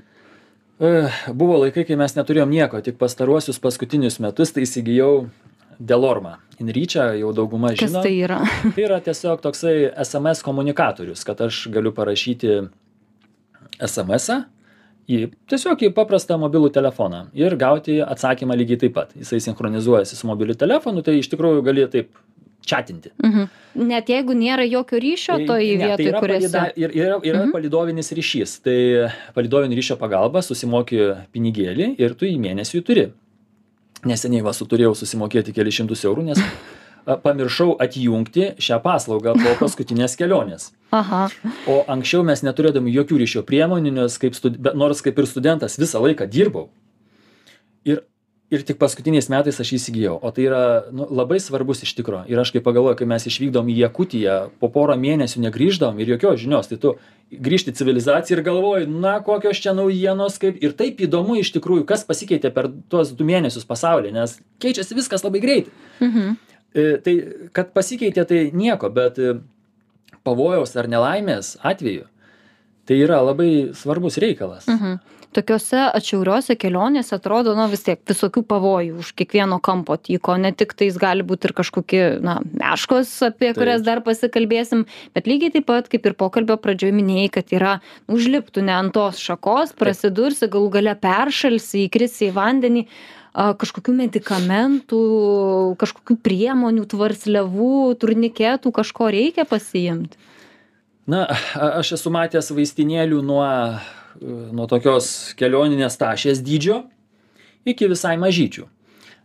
[0.80, 5.28] E, buvo laikai kai mes neturėjom nieko tik pastaruosius paskutinius metus tai įsigijau
[5.80, 6.38] delormą.
[6.62, 8.04] Inryčią jau dauguma Kas žino.
[8.06, 8.40] tai yra?
[8.76, 12.60] tai yra tiesiog toksai sms komunikatorius kad aš galiu parašyti
[13.82, 14.44] smsą
[15.10, 15.18] į
[15.52, 19.16] tiesiog į paprastą mobilų telefoną ir gauti atsakymą lygiai taip pat.
[19.18, 22.14] Jisai sinchronizuojasi su mobiliu telefonu tai iš tikrųjų gali taip
[22.66, 23.48] čatinti Mhm.
[23.76, 26.48] Net jeigu nėra jokio ryšio toj Ne, tai vietoj, yra kur esi.
[26.54, 27.52] palida- ir yra, yra Mhm.
[27.52, 31.00] palidovinis ryšys tai palidovinio ryšio pagalba susimoki
[31.34, 33.12] pinigėlį ir tu jį mėnesiui turi
[34.06, 36.38] neseniai va turėjau susimokėti kelis šimtus eurų nes
[37.26, 41.30] pamiršau atjungti šią paslaugą po paskutinės kelionės Aha.
[41.68, 45.78] o anksčiau mes neturėdami jokių ryšio priemonių nes kaip stud bet nors kaip ir studentas
[45.80, 46.70] visą laiką dirbau
[48.54, 50.62] ir tik paskutiniais metais aš jį įsigijau o tai yra
[50.94, 54.70] nu labai svarbus iš tikro ir aš kai pagalvoju kai mes išvykdavom į jakutiją po
[54.74, 56.94] porą mėnesių negrįždavom ir jokios žinios tai tu
[57.34, 61.88] grįžti į civilizaciją ir galvoji na kokios čia naujienos kaip ir taip įdomu iš tikrųjų
[61.90, 66.36] kas pasikeitė per tuos du mėnesius pasaulyje nes keičiasi viskas labai greit Mhm.
[66.74, 67.14] E, tai
[67.54, 69.36] kad pasikeitė tai nieko bet e,
[70.26, 72.06] pavojaus ar nelaimės atveju
[72.88, 74.98] tai yra labai svarbus reikalas Mhm.
[75.34, 80.76] Tokiose atšiauriose kelionėse atrodo, na vis tiek visokių pavojų už kiekvieno kampo tyko, ne tik
[80.78, 85.90] tais gali būti ir kažkokie, na, meškos, apie kurias dar pasikalbėsim, bet lygiai taip pat,
[85.92, 87.74] kaip ir pokalbio pradžioje minėjai, kad yra
[88.12, 95.02] užliptų ne ant tos šakos, prasidursi, galų gale peršalsi, įkrisi į vandenį a, kažkokių medikamentų,
[95.82, 100.22] kažkokių priemonių, tvarsliavų, turniketų, kažko reikia pasiimti.
[101.08, 101.26] na
[101.80, 103.44] aš esu matęs vaistinėlių nuo
[104.22, 106.84] nuo tokios kelioninės tašės dydžio
[107.66, 108.68] iki visai mažyčių.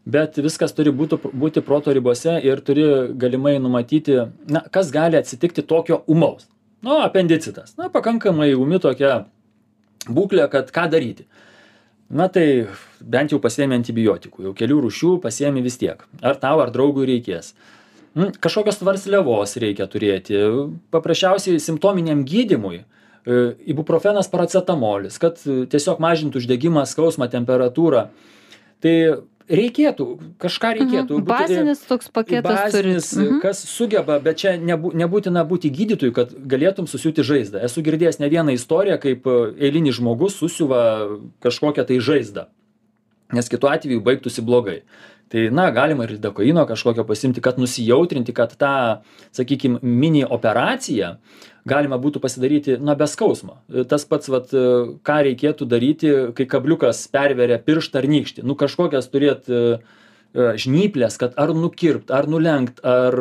[0.08, 2.86] Bet viskas turi būtų būti proto ribose ir turi
[3.20, 6.46] galimai numatyti na kas gali atsitikti tokio ūmaus.
[6.82, 7.74] Nu apendicitas.
[7.76, 9.26] Na pakankamai ūmi tokia
[10.08, 11.26] būklė kad ką daryti?
[12.08, 12.68] Na tai
[13.04, 14.46] bent jau pasiėmi antibiotikų.
[14.46, 16.00] Jau kelių rūšių pasiėmi vis tiek.
[16.24, 17.52] Ar tau ar draugui reikės.
[18.16, 20.38] Mm, kažkokios tvarsliavos reikia turėti.
[20.94, 22.86] Paprasčiausiai simptominiam gydymui e,
[23.66, 28.06] ibuprofenas paracetamolis kad e, tiesiog mažintų uždegimą skausmą temperatūrą.
[28.84, 28.94] Tai
[29.48, 30.06] reikėtų
[30.40, 31.26] kažką reikėtų Mhm.
[31.28, 33.10] Bazinis toks paketas bazinis,
[33.42, 37.64] kas sugeba bet čia nebū nebūtina būti gydytoju kad galėtum susiūti žaizdą.
[37.64, 39.38] Esu girdėjęs ne vieną istoriją kaip e,
[39.68, 41.08] eilinis žmogus susiuva
[41.44, 42.48] kažkokią tai žaizdą.
[43.32, 44.82] Nes kitu atveju baigtųsi blogai
[45.28, 51.16] tai na galima ir lidokaino kažkokio pasiimti kad nusijautrinti kad tą sakykim mini operaciją
[51.68, 53.58] galima būtų pasidaryti na be skausmo
[53.90, 54.52] tas pats vat
[55.04, 61.20] ką reikėtų daryti kai kabliukas perveria pirštą ar nykštį nu kažkokias turėt e, e, žnyples
[61.20, 63.16] kad ar nukirpt ar nulenkt ar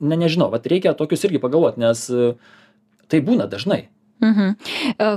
[0.00, 2.34] na nežinau vat reikia tokius irgi pagalvot nes e,
[3.08, 3.86] tai būna dažnai
[4.22, 4.52] Mhm.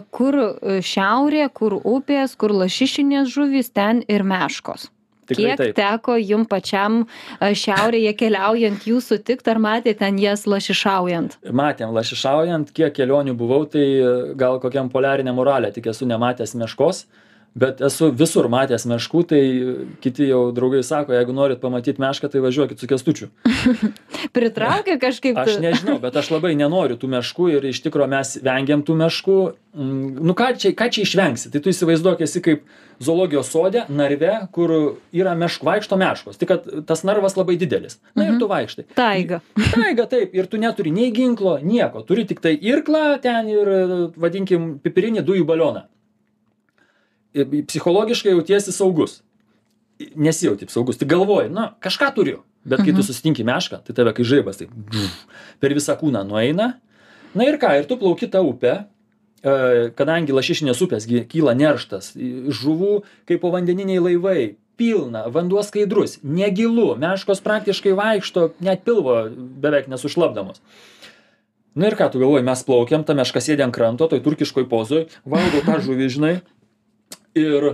[0.10, 0.36] Kur
[0.82, 4.88] šiaurė, kur upės, kur lašišinės žuvys, ten ir meškos.
[5.30, 7.04] Tikrai Kiek taip teko jum pačiam
[7.42, 11.40] šiaurėje keliaujant jų sutikti, ar matėte ten jas lašišaujant?
[11.56, 17.06] matėm lašišaujant kiek kelionių buvau tai e, gal kokiam poliariniam urale tik esu nematęs meškos
[17.56, 19.42] bet esu visur matęs meškų tai
[20.04, 23.30] kiti jau draugai sako jeigu norit pamatyt mešką tai važiuokit su kęstučiu.
[24.36, 28.84] Pritraukia kažkaip aš nežinau bet aš labai nenoriu tų meškų ir iš tikro mes vengiam
[28.84, 29.38] tų meškų.
[29.76, 31.54] Mm, nu ką čia ką čia išvengsi?
[31.54, 32.68] Tai tu įsivaizduok esi kaip
[33.00, 34.76] zoologijos sode narve kur
[35.16, 36.40] yra mešk vaikšto meškos.
[36.42, 38.02] Tik kad tas narvas labai didelis.
[38.20, 38.90] Na ir tu vaikštai.
[39.00, 39.40] Taiga.
[39.78, 40.36] Taiga taip.
[40.36, 42.04] Ir tu neturi nei ginklo nieko.
[42.04, 43.76] Turi tiktai irklą ten ir
[44.20, 45.88] vadinkim pipirinį dujų balioną
[47.44, 49.20] psichologiškai jautiesi saugus
[50.16, 54.26] nesijauti saugus tik galvoji na kažką turiu bet kai tu susitinki mešką tai tave kai
[54.28, 54.74] žaibas taip
[55.60, 56.74] per visą kūną nueina
[57.36, 58.84] na ir ką ir tu plauki ta upe
[59.46, 67.44] E, kadangi lašišinės upės kyla nerštas, žuvų kaip povandeniniai laivai, pilna, vanduo skaidrus, negilu, meškos
[67.46, 69.22] praktiškai vaikšto, net pilvo
[69.62, 70.64] beveik nesušlapdamos.
[71.78, 75.06] Na ir ką tu galvoji, mes plaukiam, ta meška sėdė ant kranto, toj turkiškoj pozoj,
[75.28, 76.36] valgo tą žuvį, žinai.
[77.36, 77.72] Ir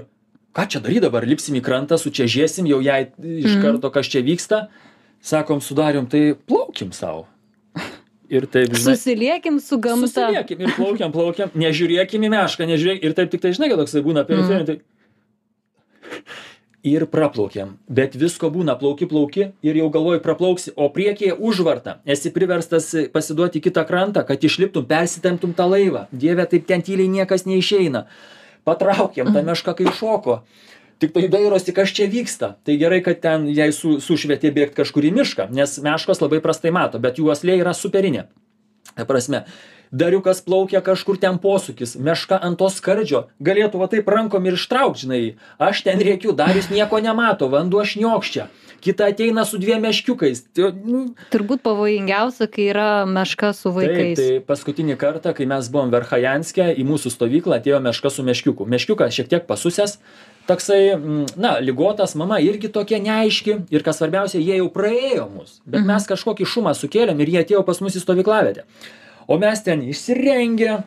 [0.58, 3.62] ką čia daryti dabar, lipsim į krantą, sučiažėsim, jau jai iš mhm.
[3.66, 4.66] karto kas čia vyksta.
[5.22, 7.28] Sakom, sudarėm, tai plaukim savo
[8.32, 8.96] ir taip žinai.
[8.96, 10.08] Susiliekim su gamta.
[10.08, 11.52] Susiliekim ir plaukiam plaukiam.
[11.62, 13.04] Nežiūrėkim į mešką nežiūrėk.
[13.06, 14.80] Ir taip tiktai žinai kad toksai būna periferija tai
[16.88, 17.76] ir praplaukiam.
[17.92, 18.78] Bet visko būna.
[18.80, 22.00] Plauki plauki ir jau galvoji praplauksi o priekyje užvarta.
[22.10, 26.08] Esi priverstas pasiduot į kitą krantą kad išliptum persitemptum tą laivą.
[26.12, 28.08] Dieve taip ten tyliai niekas neišeina
[28.68, 30.42] patraukėm ta meška kai šoko.
[31.02, 32.56] Tiktai dairosi kas čia vyksta.
[32.66, 36.74] Tai gerai kad ten jai su sušvietė bėgt kažkur į mišką nes meškos labai prastai
[36.76, 38.28] mato bet jų uoslė yra superinė.
[38.96, 39.46] Ta prasme
[39.92, 45.04] dariukas plaukia kažkur ten posūkis meška ant to skardžio galėtų va taip rankom ir ištraukt
[45.04, 45.36] žinai.
[45.60, 48.48] Aš ten rėkiu darius nieko nemato vanduo šniokščia.
[48.82, 50.46] Kita ateina su dviem meškiukais.
[50.58, 55.70] Tai nu turbūt pavojingiausia kai yra meška su vaikais taip tai paskutinį kartą kai mes
[55.70, 58.66] buvom verchajanske į mūsų stovyklą atėjo meška su meškiuku.
[58.72, 60.00] Meškiukas šiek tiek pasusęs
[60.50, 60.98] toksai
[61.38, 65.60] na ligotas mama irgi tokia neaiški ir kas svarbiausia jie jau praėjo mus.
[65.68, 66.10] Bet mes mhm.
[66.16, 68.66] kažkokį šumą sukėlėm ir jie atėjo pas mus į stovyklavietę
[69.32, 70.82] o mes ten išsirengę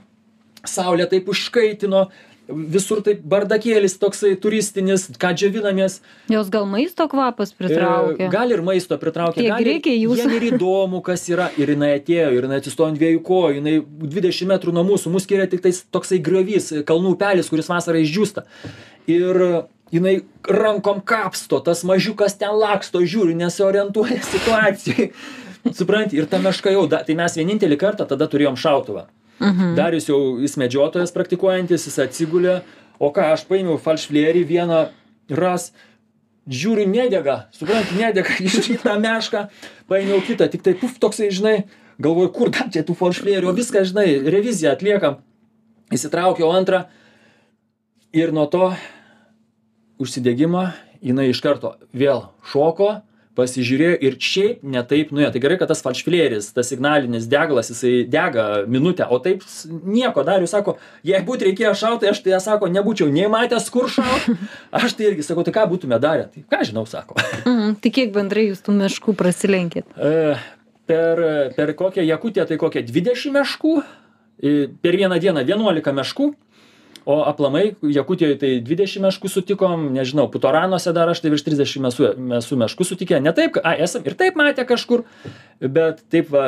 [0.69, 2.07] saulė taip užkaitino
[2.49, 6.01] visur taip bardakėlis toksai turistinis ką džiovinamės.
[6.33, 10.27] Jos gal maisto kvapas pritraukia e, gal ir maisto pritraukia tiek gal reikia jūsų?
[10.37, 11.49] ir įdomu kas yra.
[11.61, 15.25] Ir jinai atėjo ir jinai atsistojo ant dviejų kojų jinai dvidešim metrų nuo mūsų mus
[15.25, 18.45] skiria tiktais toksai griovys kalnų upelis kuris vasarą išdžiūsta.
[19.15, 19.41] Ir
[19.95, 25.09] jinai rankom kapsto tas mažiukas ten laksto žiūri nesiorientuoja situacijoj
[25.73, 26.19] supranti?
[26.19, 29.07] Ir ta meška jau da tai mes vienintelį kartą tada turėjom šautuvą.
[29.41, 29.75] Mhm.
[29.79, 32.61] Darius jau jis medžiotojas praktikuojantis, jis atsigulė,
[33.03, 34.81] o ką aš paėmiau falšflierį vieną
[35.35, 35.73] ras,
[36.47, 39.47] žiūriu, nedega, supranti, nedega iš šitą mešką,
[39.91, 41.57] paėmiau kitą, tik tai puf, toksai, žinai,
[42.03, 45.19] galvoju, kur dar čia tų falšflerių, o viską, žinai, reviziją atliekam,
[45.95, 46.85] įsitraukiau antrą.
[48.15, 48.69] Ir nuo to
[49.99, 50.69] užsidėgymo
[51.05, 53.01] jinai iš karto vėl šoko,
[53.39, 55.33] pasižiūrėjo ir šiaip ne taip nuėjo.
[55.35, 60.55] Tai gerai kad tas falšflėris tas signalinis degalas jisai dega minutę o taip nieko darius
[60.55, 64.31] sako jei būt reikėjo šaut tai aš tai sako nebūčiau nei matęs kur šaut.
[64.75, 66.27] Aš tai irgi sakau tai ką būtume darę?
[66.33, 67.17] Tai ką žinau sako.
[67.45, 69.87] Mhm, tai kiek bendrai jūs tų meškų prasilenkėt?
[69.97, 70.35] E,
[70.91, 71.23] per
[71.57, 73.75] per kokią jakutiją tai kokią dvidešim meškų
[74.83, 76.33] per vieną dieną vienuolika meškų
[77.05, 82.13] o aplamai jakutijoj tai dvidešim meškų sutikom nežinau putoranuose dar aš tai virš trisdešim esu
[82.39, 83.21] esu meškų sutikę.
[83.21, 85.05] Ne taip ai esam ir taip matę kažkur
[85.61, 86.47] bet taip va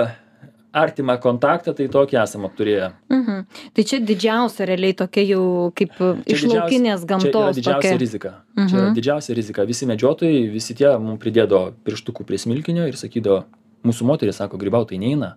[0.76, 2.90] artimą kontaktą tai tokį esam apturėję.
[3.12, 3.44] Mhm.
[3.76, 5.44] Tai čia didžiausia realiai tokia jau
[5.76, 5.94] kaip
[6.28, 8.32] iš laukinės gamtos didžiausia rizika.
[8.56, 8.96] Čia yra mhm.
[8.98, 9.64] didžiausia rizika.
[9.68, 13.44] Visi medžiotojai visi tie mum pridėdavo pirštukų prie smilkinio ir sakydavo
[13.86, 15.36] mūsų moterys sako grybaut tai neina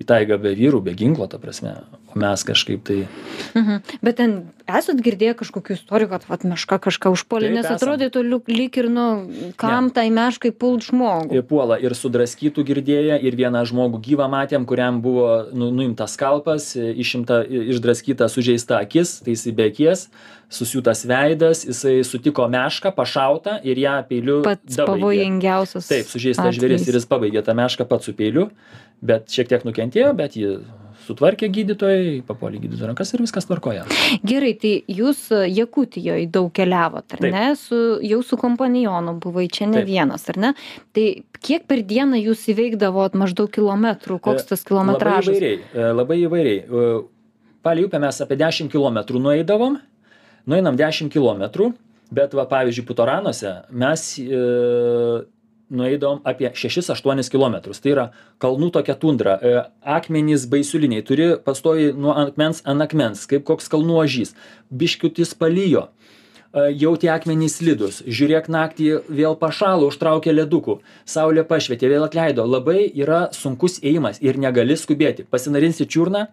[0.00, 1.74] į taigą be vyrų be ginklo ta prasme
[2.10, 2.98] o mes kažkaip tai
[3.54, 3.82] mhm.
[4.02, 4.34] Bet ten
[4.70, 9.06] esat girdėję kažkokių istorijų kad vat meška kažką užpuolė nes atrodytų lyg ir nu
[9.60, 11.42] kam tai meškai pult žmogų?
[11.50, 17.42] Puola ir sudraskytų girdėję ir vieną žmogų gyvą matėm kuriam buvo nu nuimtas skalpas išimta
[17.44, 20.08] išdraskyta sužeista akis tai jisai be akies
[20.50, 26.98] susiūtas veidas jisai sutiko mešką pašautą ir ją peiliu pats pavojingiausias taip sužeistas žvėris ir
[26.98, 28.48] jis pabaigė tą mešką pats su peiliu
[29.04, 30.58] bet šiek tiek nukentėjo bet jį
[31.06, 33.82] sutvarkė gydytojai papuolė į gydytojų rankas ir viskas tvarkoje.
[34.26, 37.44] Gerai tai jūs jakutijoj daug keliavot ar ne?
[37.58, 40.52] Su jau su kompanjonu buvai čia ne vienas ar ne?
[40.96, 41.06] Tai
[41.40, 44.20] kiek per dieną jūs įveikdavot maždaug kilometrų?
[44.22, 45.32] Koks tas kilometražas?
[45.32, 46.60] labai įvairiai labai įvairiai.
[47.64, 49.80] Palei upę mes apie dešim kilometrų nueidavom
[50.48, 51.72] nueinam dešim kilometrų
[52.14, 54.06] bet va pavyzdžiui putoranuose mes
[55.70, 57.80] nueidavom apie šešis aštuonis kilometrus.
[57.80, 58.06] Tai yra
[58.42, 59.38] kalnų tokia tundra.
[59.38, 59.64] E,
[59.98, 64.34] akmenys baisiuliniai turi pastoviai nuo akmens ant akmens kaip koks kalnų ožys.
[64.70, 65.88] Biškutį palijo.
[66.50, 68.00] Jau tie akmenys slidūs.
[68.10, 72.42] Žiūrėk naktį vėl pašalo užtraukė ledukų saulė pašvietė vėl atleido.
[72.42, 75.28] Labai yra sunkus ėjimas ir negali skubėti.
[75.30, 76.24] Pasinarinsi čiurną.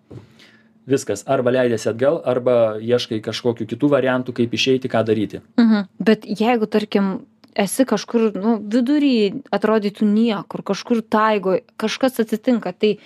[0.90, 1.22] Viskas.
[1.28, 5.44] Arba leidiesi atgal arba ieškai kažkokių kitų variantų kaip išeiti ką daryti.
[5.60, 5.86] Mhm.
[6.00, 12.98] Bet jeigu, tarkim, esi kažkur, nu, vidury, atrodytų niekur, kažkur taigoje, kažkas atsitinka, tai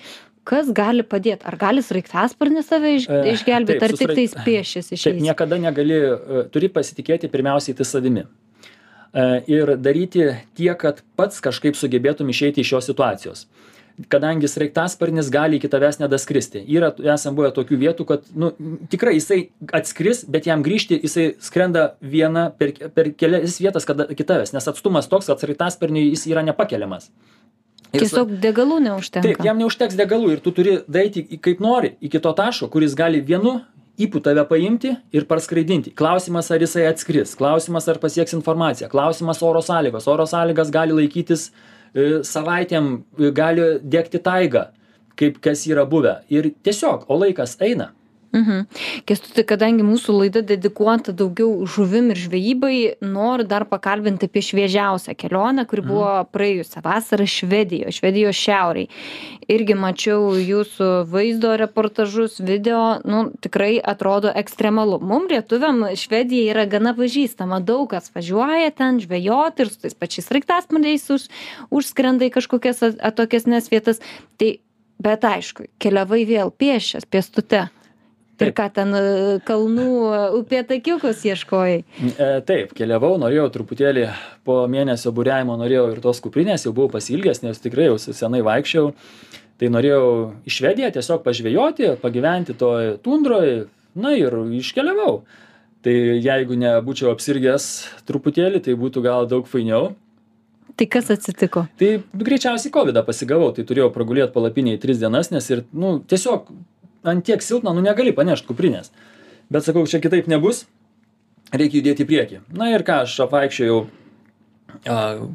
[0.48, 1.46] kas gali padėti?
[1.48, 5.22] Ar gali sraigtasparnis save iš, E, išgelbėti, taip, ar su tik tais piešis Taip, išeis?
[5.24, 8.26] niekada negali, e, turi pasitikėti pirmiausiai tai savimi.
[9.14, 13.46] E, Ir daryti tiek, kad pats kažkaip sugebėtum išeiti iš šios situacijos.
[14.10, 16.64] Kadangi sraigtasparnis gali iki tavęs nedaskristi.
[16.72, 18.52] Yra, esam buvę tokių vietų, kad nu,
[18.90, 24.24] tikrai jisai atskris, bet jam grįžti jisai skrenda vieną per, per kelias vietas kada, iki
[24.24, 27.10] tavęs, nes atstumas toks, kad sraigtasparniui jis yra nepakeliamas.
[27.92, 29.28] Tiesiog degalų neužtenka.
[29.28, 32.96] Taip, jam neužteks degalų ir tu turi daryti į- kaip nori iki to taško, kuris
[32.96, 33.60] gali vienu
[34.00, 35.92] įpū tave paimti ir parskraidinti.
[35.94, 40.08] Klausimas, ar jisai atskris, klausimas, ar pasieks informaciją, klausimas oro sąlygos.
[40.08, 41.52] Oro sąlygas gali laikytis
[41.96, 44.72] savaitėm, e, gali degti taiga,
[45.20, 46.22] kaip kas yra buvę.
[46.30, 47.92] Ir tiesiog, o laikas eina.
[48.32, 48.64] Mhm.
[49.10, 55.66] Kestuti, kadangi mūsų laida dedikuota daugiau žuvim ir žvejybai, noriu dar pakalbinti apie šviežiausią kelionę,
[55.68, 58.88] kuri buvo praėjusią vasarą Švedijoje, Švedijos šiauriai.
[59.52, 65.02] Irgi mačiau jūsų vaizdo reportažus, video, nu, tikrai atrodo ekstremalu.
[65.04, 70.32] Mums lietuviam Švedija yra gana pažįstama, daug kas važiuoja ten žvejoti ir su tais pačiais
[70.32, 71.28] raiktasmaniais už,
[71.68, 74.00] užskrenda į kažkokias at- atokesnes vietas.
[74.40, 74.56] Tai,
[75.04, 77.68] bet aišku, keliavai vėl piešęs, pėstute.
[78.42, 79.02] Ir ką ten e,
[79.48, 81.82] kalnų e, upėtakiukus ieškojai?
[82.12, 84.08] E, taip, keliavau, norėjau truputėlį
[84.48, 88.92] po mėnesio būriavimo, norėjau ir tos kuprinės, jau buvau pasilgęs, nes tikrai jau senai vaikščiau.
[89.62, 90.06] Tai norėjau
[90.48, 93.68] į Švediją tiesiog pažvėjoti, pagyventi toj tundroj,
[94.02, 95.22] na ir iškeliavau.
[95.86, 97.68] Tai jeigu nebūčiau apsirgęs
[98.10, 99.94] truputėlį, tai būtų gal daug fainiau.
[100.78, 101.66] Tai kas atsitiko?
[101.78, 106.50] Tai greičiausiai COVID pasigavau, tai turėjau pragulėti palapiniai tris dienas, nes ir, nu, tiesiog
[107.08, 108.92] ant tiek silpna, nu negali panešti kuprinės.
[109.52, 110.66] Bet sakau, čia kitaip nebus,
[111.52, 112.40] reikia judėti į priekį.
[112.56, 113.82] Na ir ką, aš apvaikščiojau,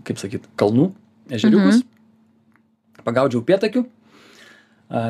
[0.07, 0.91] kaip sakyt, kalnų,
[1.29, 3.05] ežeriukus, mhm.
[3.05, 3.85] pagaudžiau pietakių,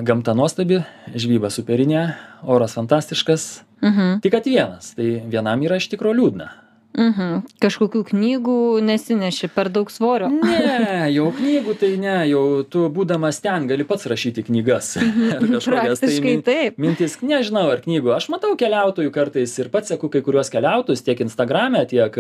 [0.08, 0.82] gamta nuostabi,
[1.14, 2.08] žvyba superinė,
[2.42, 4.20] oras fantastiškas, Mhm.
[4.20, 6.48] tik kad vienas, tai vienam yra iš tikrųjų liūdna.
[6.96, 7.42] Mhm.
[7.60, 10.30] Kažkokių knygų nesineši per daug svorio.
[10.32, 14.94] Ne, jau knygų tai ne, jau tu būdamas ten gali pats rašyti knygas.
[15.36, 16.78] Ar kažkokias tai min- taip.
[16.80, 18.14] mintis, nežinau, ar knygų.
[18.16, 22.16] Aš matau keliautojų kartais ir pats seku kai kuriuos keliautojus tiek Instagrame, tiek,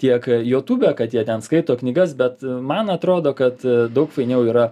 [0.00, 3.60] tiek YouTube, kad jie ten skaito knygas, bet man atrodo, kad
[3.92, 4.70] daug fainiau yra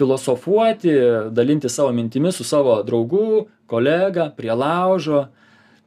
[0.00, 0.96] filosofuoti,
[1.30, 5.26] dalinti savo mintimis su savo draugu, kolega, prie laužo.
[5.26, 5.41] Mhm.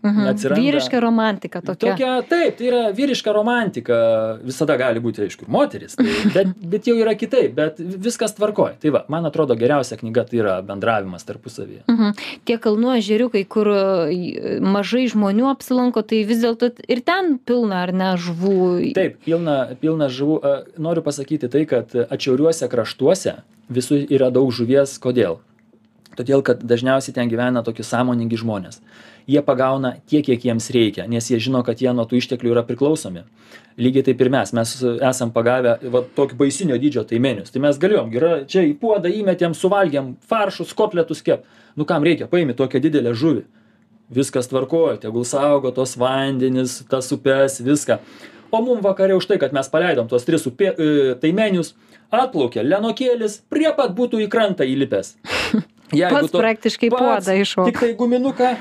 [0.06, 1.92] Atsiranda- Vyriška romantika tokia.
[1.96, 3.98] Tokia, taip, tai yra vyriška romantika,
[4.44, 8.76] visada gali būti, aišku, ir moteris, tai, bet, bet jau yra kitaip, bet viskas tvarkoja.
[8.82, 11.84] Tai va, man atrodo, geriausia knyga tai yra bendravimas tarpusavyje.
[11.92, 12.14] Mhm.
[12.46, 17.94] Tie kalnų ežeriukai, kur e, mažai žmonių apsilanko, tai vis dėlto ir ten pilna ar
[17.96, 18.94] ne žuvų.
[18.98, 20.38] Taip, pilna, pilna žuvų.
[20.46, 23.38] A, Noriu pasakyti tai, kad atšiauriuose kraštuose
[23.70, 24.98] visur yra daug žuvies.
[25.02, 25.40] Kodėl?
[26.16, 28.80] Todėl, kad dažniausiai ten gyvena tokie sąmoningi žmonės.
[29.28, 32.64] Jie pagauna tiek, kiek jiems reikia, nes jie žino, kad jie nuo tų išteklių yra
[32.68, 33.26] priklausomi.
[33.82, 34.54] Lygiai taip ir mes.
[34.56, 34.74] Mes
[35.10, 37.52] esam pagavę va, tokį baisinio dydžio taimenius.
[37.52, 41.44] Tai mes galėjom, yra, čia į puodą įmetėm, suvalgėm faršus, kotletus kep.
[41.76, 43.44] Nu kam reikia, paimi tokią didelę žuvį.
[44.16, 47.98] Viskas tvarkoja, tegul saugo tos vandenis, tas upes, viską.
[48.54, 51.74] O mum vakarė už tai, kad mes paleidom tuos tris upė, e, taimenius,
[52.14, 55.16] atplaukė lenokėlis, prie pat būtų į krantą įlipęs.
[55.94, 57.68] Jeigu Pats praktiškai puodą iššoko.
[57.70, 58.56] Tik tai guminuką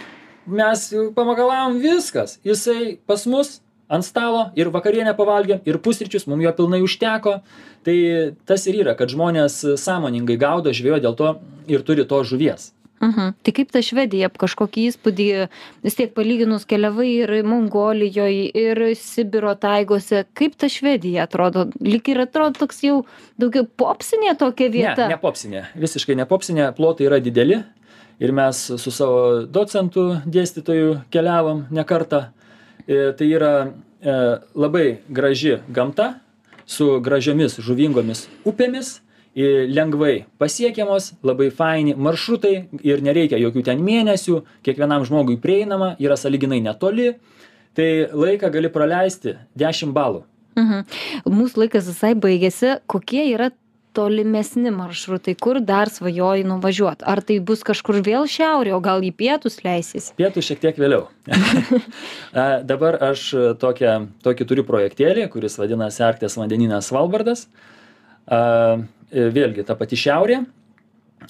[0.47, 2.39] mes pamagalavom viskas.
[2.45, 3.59] Jisai pas mus
[3.89, 7.39] ant stalo ir vakarienę pavalgėm, ir pusryčius, mums jo pilnai užteko.
[7.85, 7.97] Tai
[8.49, 11.35] tas ir yra, kad žmonės sąmoningai gaudo žvėjo dėl to
[11.69, 12.73] ir turi to žuvies.
[13.05, 13.35] Mhm.
[13.45, 15.29] Tai kaip ta Švedija, kažkokį įspūdį,
[15.85, 21.67] vis tiek palyginus keliavai ir Mongolijoje, ir Sibiro taigose, kaip ta Švedija atrodo?
[21.85, 23.03] Lik ir atrodo toks jau
[23.41, 25.09] daugiau popsinė tokia vieta.
[25.09, 27.61] Ne, ne popsinė, visiškai ne popsinė, plotai yra dideli
[28.19, 32.29] ir mes su savo docentu dėstytoju keliavom ne kartą.
[32.87, 34.15] E, tai yra e,
[34.55, 36.15] labai graži gamta
[36.67, 38.99] su gražiomis žuvingomis upėmis,
[39.35, 42.55] i lengvai pasiekiamos, labai faini maršrutai
[42.87, 47.17] ir nereikia jokių ten mėnesių, kiekvienam žmogui prieinama, yra saliginai netoli,
[47.75, 50.23] tai laiką gali praleisti 10 balų.
[50.55, 50.87] Mhm.
[51.35, 52.77] Mūsų laikas visai baigėsi.
[52.87, 53.51] Kokie yra
[53.95, 59.13] tolimesni maršrutai kur dar svajoji nuvažiuot ar tai bus kažkur vėl šiaurė o gal į
[59.15, 61.07] pietus leisiesi Pietų šiek tiek vėliau.
[62.71, 63.29] Dabar aš
[63.63, 63.95] tokią,
[64.27, 67.47] tokį turiu projektėlį, kuris vadinasi Arktės vandenynas Svalbardas.
[69.13, 70.45] E, Vėlgi ta pati šiaurė.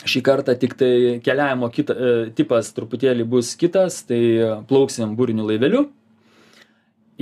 [0.05, 4.21] Šį kartą tik tai keliavimo kita, e, tipas truputėlį bus kitas, tai
[4.69, 5.85] plauksim būriniu laiveliu.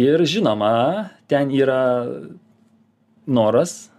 [0.01, 2.07] Ir žinoma, ten yra
[3.27, 3.91] noras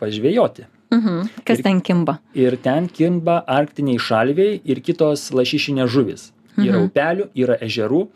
[0.00, 0.66] pažvėjoti.
[0.92, 1.28] mhm.
[1.46, 6.32] kas Ir- ten kimba Ir ten kimba arktiniai šalviai ir kitos lašišinės žuvis.
[6.58, 6.90] Yra Mhm.
[6.90, 8.08] upelių, yra ežerų.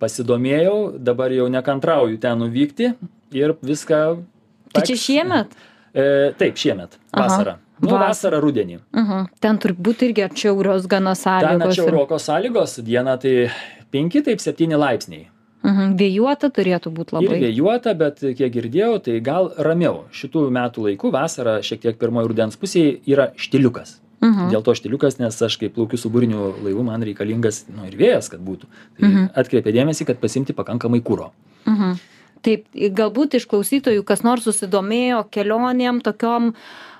[0.00, 2.94] Pasidomėjau, dabar jau nekantrauju ten nuvykti
[3.32, 4.24] ir viską.
[4.72, 5.46] tai čia šiemet
[5.94, 6.98] E, taip, šiemet.
[7.14, 7.56] Vasarą.
[7.82, 8.40] Nu, Vasarą.
[8.40, 8.78] rudenį.
[8.94, 9.26] mhm.
[9.40, 13.50] ten turbūt irgi atšiaurios gana Ten sąlygos ir sąlygos, diena tai
[13.92, 15.26] 5, taip 7 laipsniai.
[15.64, 15.96] mhm.
[15.96, 20.04] vėjuota turėtų būt Ir labai vėjuota, bet kiek girdėjau, tai gal ramiau.
[20.12, 24.00] Šitų metų laikų vasarą, šiek tiek pirmoji rudens pusėje, yra štiliukas.
[24.24, 24.50] mhm.
[24.50, 28.30] Dėl to štiliukas, nes aš kaip plaukiu su būriniu laivu, man reikalingas nu, ir vėjas,
[28.30, 28.64] kad būtų.
[29.00, 29.30] Tai Mhm.
[29.36, 31.30] atkreipė dėmesį, kad pasimti pakankamai kūro.
[31.66, 31.98] Mhm.
[32.44, 36.50] Taip, galbūt iš klausytojų kas nors susidomėjo kelionėm tokiom,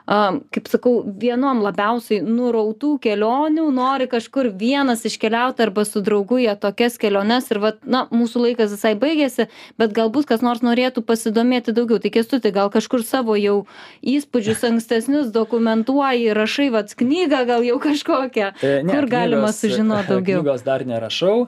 [0.05, 0.16] a,
[0.53, 6.97] kaip sakau, vienom labiausiai nurautų kelionių, nori kažkur vienas iškeliauti arba su draugu į tokias
[7.01, 9.47] keliones ir, vat, na, mūsų laikas visai baigėsi,
[9.80, 12.01] bet galbūt kas nors norėtų pasidomėti daugiau.
[12.05, 13.59] Tai kestuti, gal kažkur savo jau
[14.01, 18.53] įspūdžius ankstesnius dokumentuoji, rašai, vat, knygą gal jau kažkokią.
[18.61, 20.40] E, ne, Kur galima knygos- sužinot daugiau?
[20.45, 21.47] Knygos dar nerašau,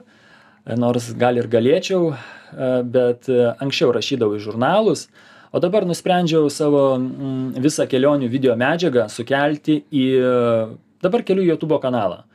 [0.75, 5.07] nors gal ir galėčiau, e, bet e, anksčiau rašydavau į žurnalus,
[5.55, 10.31] o dabar nusprendžiau savo mm, visą kelionių video medžiagą sukelti į e,
[11.03, 12.25] dabar kelių YouTube kanalą.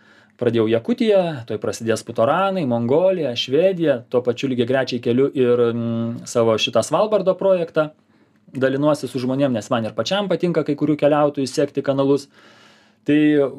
[0.41, 6.57] Pradėjau Jakutiją, toj prasidės Putoranai, Mongolija, Švedija, tuo pačiu lygiai grečiai keliu ir mm, savo
[6.59, 7.91] šitą Svalbardo projektą.
[8.53, 12.27] Dalinuosi su žmonėm, nes man ir pačiam patinka kai kurių keliautojų sekti kanalus.
[13.05, 13.17] Tai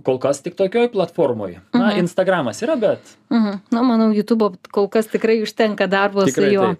[0.08, 1.58] kol kas tik tokioj platformoj.
[1.74, 2.00] Na, Mhm.
[2.00, 3.00] Instagramas yra, bet
[3.34, 3.60] Mhm.
[3.72, 6.68] Na, manau, YouTube kol kas tikrai užtenka darbo su Tikrai juo.
[6.68, 6.80] taip.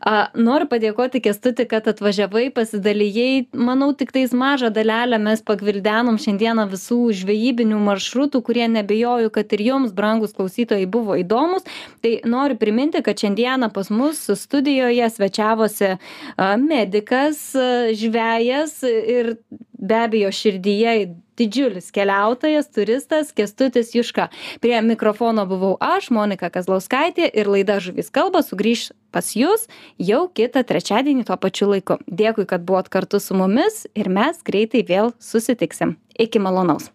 [0.00, 3.46] A, noriu padėkoti Kestuti, kad atvažiavai, pasidalijai.
[3.54, 9.58] Manau, tik tais mažą dalelę mes pagvildenom šiandieną visų žvejybinių maršrutų, kurie nebejoju, kad ir
[9.60, 11.64] jums, brangus klausytojai, buvo įdomus.
[12.02, 15.96] Tai noriu priminti, kad šiandieną pas mus studijoje svečiavosi
[16.58, 19.36] medikas, a, žvejas ir
[19.78, 24.28] be abejo širdyje didžiulis keliautojas, turistas Kestutis Juška.
[24.62, 29.68] Prie mikrofono buvau aš, Monika Kazlauskaitė ir laida Žuvis kalba sugrįž pas jūs
[29.98, 31.98] jau kitą trečiadienį tuo pačiu laiku.
[32.06, 35.98] Dėkui, kad buvot kartu su mumis ir mes greitai vėl susitiksim.
[36.14, 36.94] Iki malonaus.